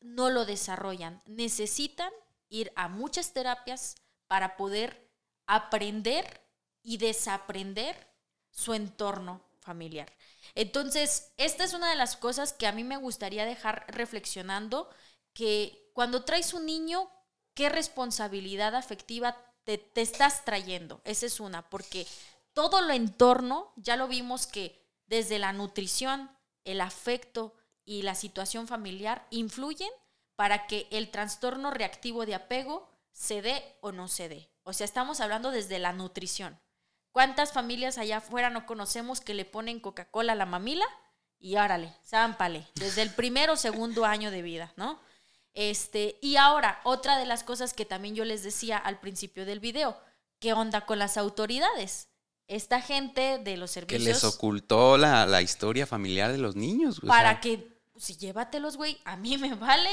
[0.00, 1.22] no lo desarrollan.
[1.26, 2.12] Necesitan
[2.48, 3.94] ir a muchas terapias
[4.26, 5.08] para poder
[5.46, 6.42] aprender
[6.82, 8.08] y desaprender
[8.50, 10.12] su entorno familiar.
[10.54, 14.90] Entonces, esta es una de las cosas que a mí me gustaría dejar reflexionando,
[15.32, 17.10] que cuando traes un niño,
[17.54, 21.00] ¿qué responsabilidad afectiva te, te estás trayendo?
[21.04, 22.06] Esa es una, porque
[22.52, 26.30] todo lo entorno, ya lo vimos que desde la nutrición,
[26.64, 29.90] el afecto y la situación familiar influyen
[30.36, 34.48] para que el trastorno reactivo de apego se dé o no se dé.
[34.64, 36.58] O sea, estamos hablando desde la nutrición.
[37.12, 40.86] ¿Cuántas familias allá afuera no conocemos que le ponen Coca-Cola a la mamila?
[41.38, 45.00] Y órale, zámpale, desde el primero o segundo año de vida, ¿no?
[45.54, 49.60] Este, y ahora, otra de las cosas que también yo les decía al principio del
[49.60, 50.00] video,
[50.38, 52.08] ¿qué onda con las autoridades?
[52.46, 56.98] Esta gente de los Que servicios les ocultó la, la historia familiar de los niños.
[57.02, 59.90] o para sea, que, si llévatelos, güey, a mí me vale,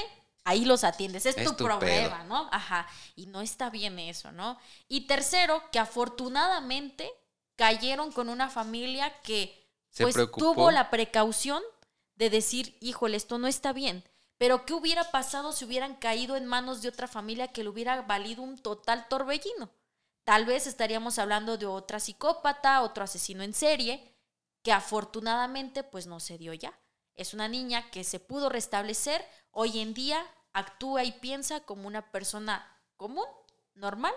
[0.49, 2.27] ahí los atiendes, es, Es tu, tu problema, pedo.
[2.27, 2.49] ¿no?
[2.51, 4.57] Ajá, y no está bien eso, ¿no?
[4.87, 7.09] Y tercero, que afortunadamente
[7.55, 10.53] cayeron con una familia que Se pues preocupó.
[10.53, 11.61] tuvo la precaución
[12.15, 14.03] de decir, híjole, esto no está bien.
[14.37, 18.01] Pero ¿qué hubiera pasado si hubieran caído en manos de otra familia que le hubiera
[18.03, 19.69] valido un total torbellino?
[20.23, 24.15] Tal vez estaríamos hablando de otra psicópata, otro asesino en serie,
[24.63, 26.77] que afortunadamente pues no se dio ya.
[27.15, 32.11] Es una niña que se pudo restablecer, hoy en día actúa y piensa como una
[32.11, 32.65] persona
[32.97, 33.25] común,
[33.75, 34.13] normal,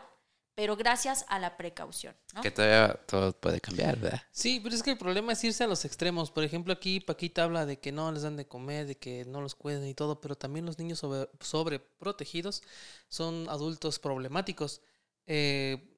[0.55, 2.15] pero gracias a la precaución.
[2.35, 2.43] ¿no?
[2.43, 4.23] Que todavía todo puede cambiar, ¿verdad?
[4.31, 6.31] Sí, pero es que el problema es irse a los extremos.
[6.31, 9.41] Por ejemplo, aquí Paquita habla de que no les dan de comer, de que no
[9.41, 12.63] los cuiden y todo, pero también los niños sobre, sobreprotegidos
[13.09, 14.83] son adultos problemáticos.
[15.27, 15.89] Eh,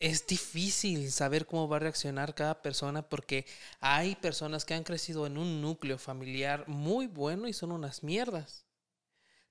[0.00, 3.46] es difícil saber cómo va a reaccionar cada persona porque
[3.80, 8.67] hay personas que han crecido en un núcleo familiar muy bueno y son unas mierdas.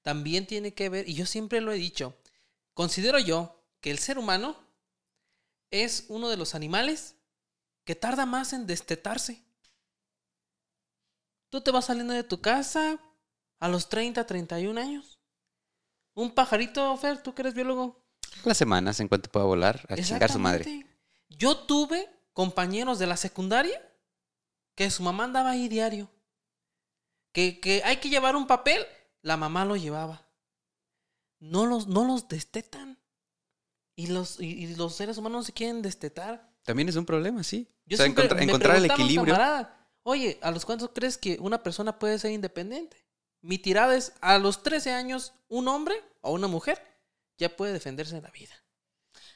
[0.08, 2.18] También tiene que ver, y yo siempre lo he dicho,
[2.74, 4.56] considero yo que el ser humano
[5.70, 7.18] es uno de los animales
[7.84, 9.44] que tarda más en destetarse.
[11.50, 13.02] Tú te vas saliendo de tu casa
[13.60, 15.20] a los 30, 31 años.
[16.14, 18.02] Un pajarito, Fer, tú que eres biólogo.
[18.46, 20.86] Las semanas en cuanto pueda volar a chingar su madre.
[21.28, 23.86] Yo tuve compañeros de la secundaria
[24.74, 26.10] que su mamá andaba ahí diario.
[27.34, 28.88] Que, que hay que llevar un papel,
[29.22, 30.26] la mamá lo llevaba.
[31.40, 32.98] No los, no los destetan.
[33.96, 36.52] Y los, y, y los seres humanos no se quieren destetar.
[36.64, 37.68] También es un problema, sí.
[37.86, 39.34] Yo o sea, encontrar, el equilibrio.
[39.34, 43.06] camarada, Oye, ¿a los cuántos crees que una persona puede ser independiente?
[43.42, 46.82] Mi tirada es, a los 13 años, un hombre o una mujer
[47.38, 48.54] ya puede defenderse en la vida.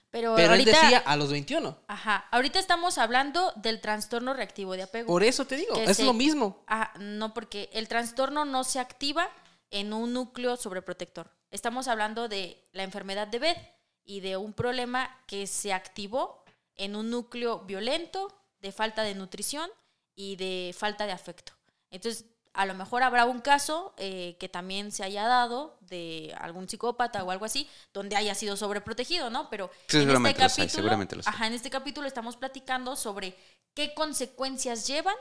[0.10, 1.78] Pero, Pero él ahorita, decía a los 21.
[1.88, 5.08] ajá, ahorita estamos hablando del trastorno reactivo de apego.
[5.08, 6.64] Por eso te digo, Que es se- lo mismo.
[6.68, 9.30] Ah, no, porque el trastorno no se activa
[9.72, 11.32] en un núcleo sobreprotector.
[11.50, 13.58] Estamos hablando de la enfermedad de Beth
[14.06, 16.44] y de un problema que se activó
[16.76, 18.28] en un núcleo violento,
[18.60, 19.70] de falta de nutrición
[20.16, 21.54] y de falta de afecto.
[21.90, 26.68] Entonces, a lo mejor habrá un caso eh, que también se haya dado de algún
[26.68, 29.50] psicópata o algo así, donde haya sido sobreprotegido, ¿no?
[29.50, 31.22] Pero Sí, en seguramente este hay, capítulo, seguramente hay.
[31.26, 33.38] ajá, en este capítulo estamos platicando sobre
[33.74, 35.16] qué consecuencias llevan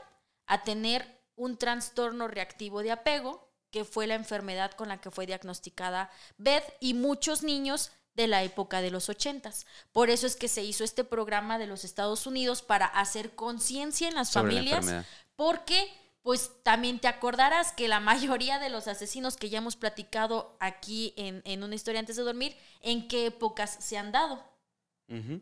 [0.45, 5.25] a tener un trastorno reactivo de apego, que fue la enfermedad con la que fue
[5.25, 9.65] diagnosticada Beth y muchos niños de la época de los ochentas.
[9.91, 14.07] Por eso es que se hizo este programa de los Estados Unidos para hacer conciencia
[14.09, 15.05] en las Sobre familias,
[15.35, 15.87] porque
[16.21, 17.99] pues también te acordarás que la
[18.39, 22.23] mayoría de los asesinos que ya hemos platicado aquí en, en una historia antes de
[22.23, 24.43] dormir, ¿en qué épocas se han dado?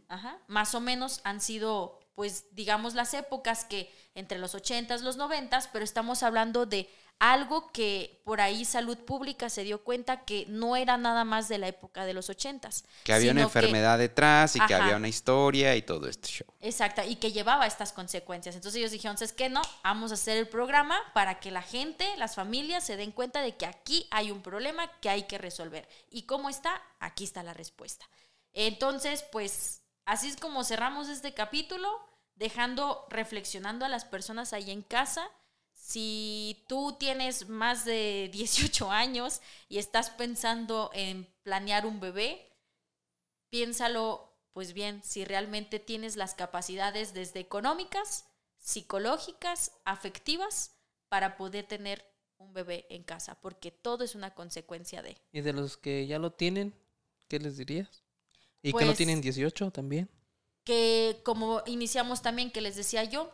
[0.07, 0.39] Ajá.
[0.47, 5.69] Más o menos han sido, pues, digamos, las épocas que entre los 80s, los 90s,
[5.71, 6.89] pero estamos hablando de
[7.19, 11.57] algo que por ahí salud pública se dio cuenta que no era nada más de
[11.57, 12.85] la época de los 80s.
[13.03, 16.29] Que había una sino que- enfermedad detrás y que había una historia y todo este
[16.29, 16.47] show.
[16.61, 18.55] Exacto, y que llevaba estas consecuencias.
[18.55, 22.07] Entonces ellos dijeron, es que no, vamos a hacer el programa para que la gente,
[22.15, 25.89] las familias se den cuenta de que aquí hay un problema que hay que resolver.
[26.09, 26.81] ¿Y cómo está?
[26.99, 28.07] Aquí está la respuesta.
[28.53, 31.89] Entonces, pues así es como cerramos este capítulo,
[32.35, 35.29] dejando reflexionando a las personas ahí en casa.
[35.89, 42.47] Si tú tienes más de 18 años y estás pensando en planear un bebé,
[43.49, 48.25] piénsalo, pues bien, si realmente tienes las capacidades desde económicas,
[48.59, 50.75] psicológicas, afectivas,
[51.07, 52.05] para poder tener
[52.37, 55.17] un bebé en casa, porque todo es una consecuencia de.
[55.31, 56.75] Y de los que ya lo tienen,
[57.27, 58.03] ¿qué les dirías?
[58.61, 60.07] Y que Pues- no tienen 18 también.
[60.65, 63.33] Que como iniciamos también, que les decía yo,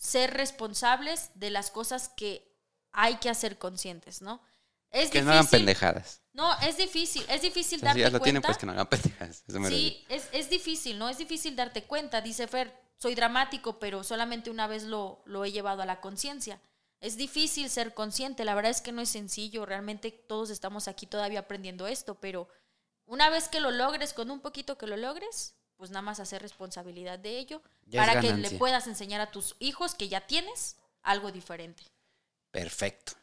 [0.00, 2.56] ser responsables de las cosas que
[2.90, 4.42] hay que hacer conscientes, ¿no?
[4.90, 6.22] Es Que no hagan pendejadas.
[6.32, 8.48] No, es difícil, es difícil O sea, si darte ya lo tienen, cuenta.
[8.48, 9.44] pues que no hagan pendejadas.
[9.46, 9.98] Eso me refiero.
[9.98, 11.08] Sí, es, es difícil, ¿no?
[11.10, 12.22] Es difícil darte cuenta.
[12.22, 16.60] Dice Fer, soy dramático, pero solamente una vez lo, lo he llevado a la conciencia.
[17.00, 21.06] Es difícil ser consciente, la verdad es que no es sencillo, realmente todos estamos aquí
[21.06, 22.48] todavía aprendiendo esto, pero
[23.06, 26.42] una vez que lo logres, con un poquito que lo logres, pues nada más hacer
[26.42, 30.76] responsabilidad de ello Ya para que le puedas enseñar a tus hijos que ya tienes
[31.02, 31.82] algo diferente.
[32.50, 33.14] Perfecto.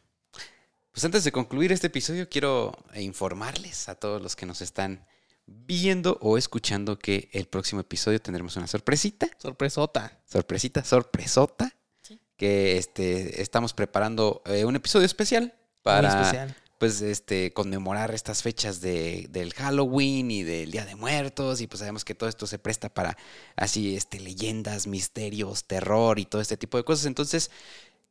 [0.92, 5.06] Pues antes de concluir este episodio, quiero informarles a todos los que nos están
[5.46, 9.30] viendo o escuchando que el próximo episodio tendremos una sorpresita.
[9.38, 10.20] Sorpresota.
[10.26, 11.76] Sorpresita, sorpresota.
[12.02, 12.20] Sí.
[12.36, 15.54] Que este, estamos preparando eh, un episodio especial
[15.84, 16.56] para Muy especial.
[16.78, 21.80] Pues este conmemorar estas fechas de, del Halloween y del Día de Muertos y pues
[21.80, 23.18] sabemos que todo esto se presta para
[23.56, 27.06] así este leyendas, misterios, terror y todo este tipo de cosas.
[27.06, 27.50] Entonces,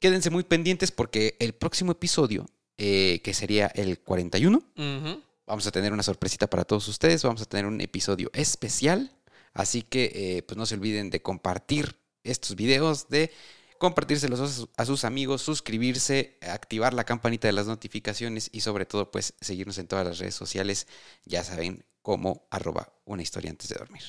[0.00, 2.46] quédense muy pendientes porque el próximo episodio,
[2.78, 5.22] eh, que sería el 41, Ujú.
[5.46, 9.12] vamos a tener una sorpresita para todos ustedes, vamos a tener un episodio especial,
[9.54, 13.30] así que eh, pues no se olviden de compartir estos videos, de
[13.79, 18.87] compartírselos a sus- a sus amigos, suscribirse, activar la campanita de las notificaciones y sobre
[18.87, 20.87] todo pues seguirnos en todas las redes sociales,
[21.24, 24.03] ya saben, como arroba una historia antes de dormir.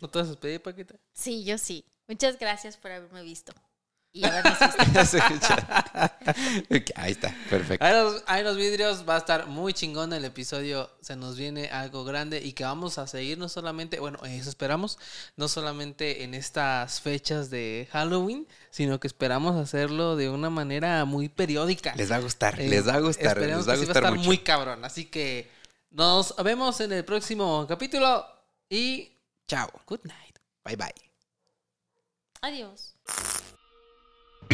[0.00, 0.96] ¿No te vas a despedir, Paquita?
[1.12, 1.84] Sí, yo sí.
[2.08, 3.52] Muchas gracias por haberme visto.
[4.14, 4.58] Y habernos
[4.92, 5.54] visto.
[6.70, 7.82] Ok, Ahí está, perfecto.
[7.84, 10.90] Ahí los, ahí los vidrios va a estar muy chingón el episodio.
[11.00, 14.98] Se nos viene algo grande y que vamos a seguir no solamente, bueno, eso esperamos,
[15.36, 21.30] no solamente en estas fechas de Halloween, sino que esperamos hacerlo de una manera muy
[21.30, 21.94] periódica.
[21.96, 24.02] Les va a gustar, Eh, les va a gustar, les va a que sí gustar
[24.04, 24.26] estar mucho.
[24.26, 24.84] muy cabrón.
[24.84, 25.50] Así que
[25.90, 28.26] nos vemos en el próximo capítulo
[28.68, 29.08] y
[29.48, 29.70] Chao.
[29.86, 30.36] good night.
[30.64, 30.92] Bye bye.
[32.42, 32.94] Adiós.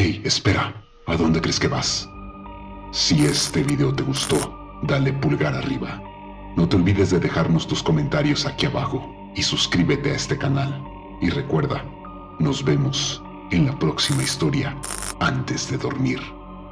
[0.01, 2.09] Hey, espera, ¿a dónde crees que vas?
[2.93, 4.37] Si este video te gustó,
[4.83, 6.01] dale pulgar arriba.
[6.55, 10.81] No te olvides de dejarnos tus comentarios aquí abajo y suscríbete a este canal.
[11.19, 11.83] Y recuerda,
[12.39, 13.21] nos vemos
[13.51, 14.73] en la próxima historia
[15.19, 16.21] antes de dormir.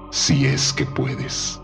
[0.09, 1.61] Si es que puedes.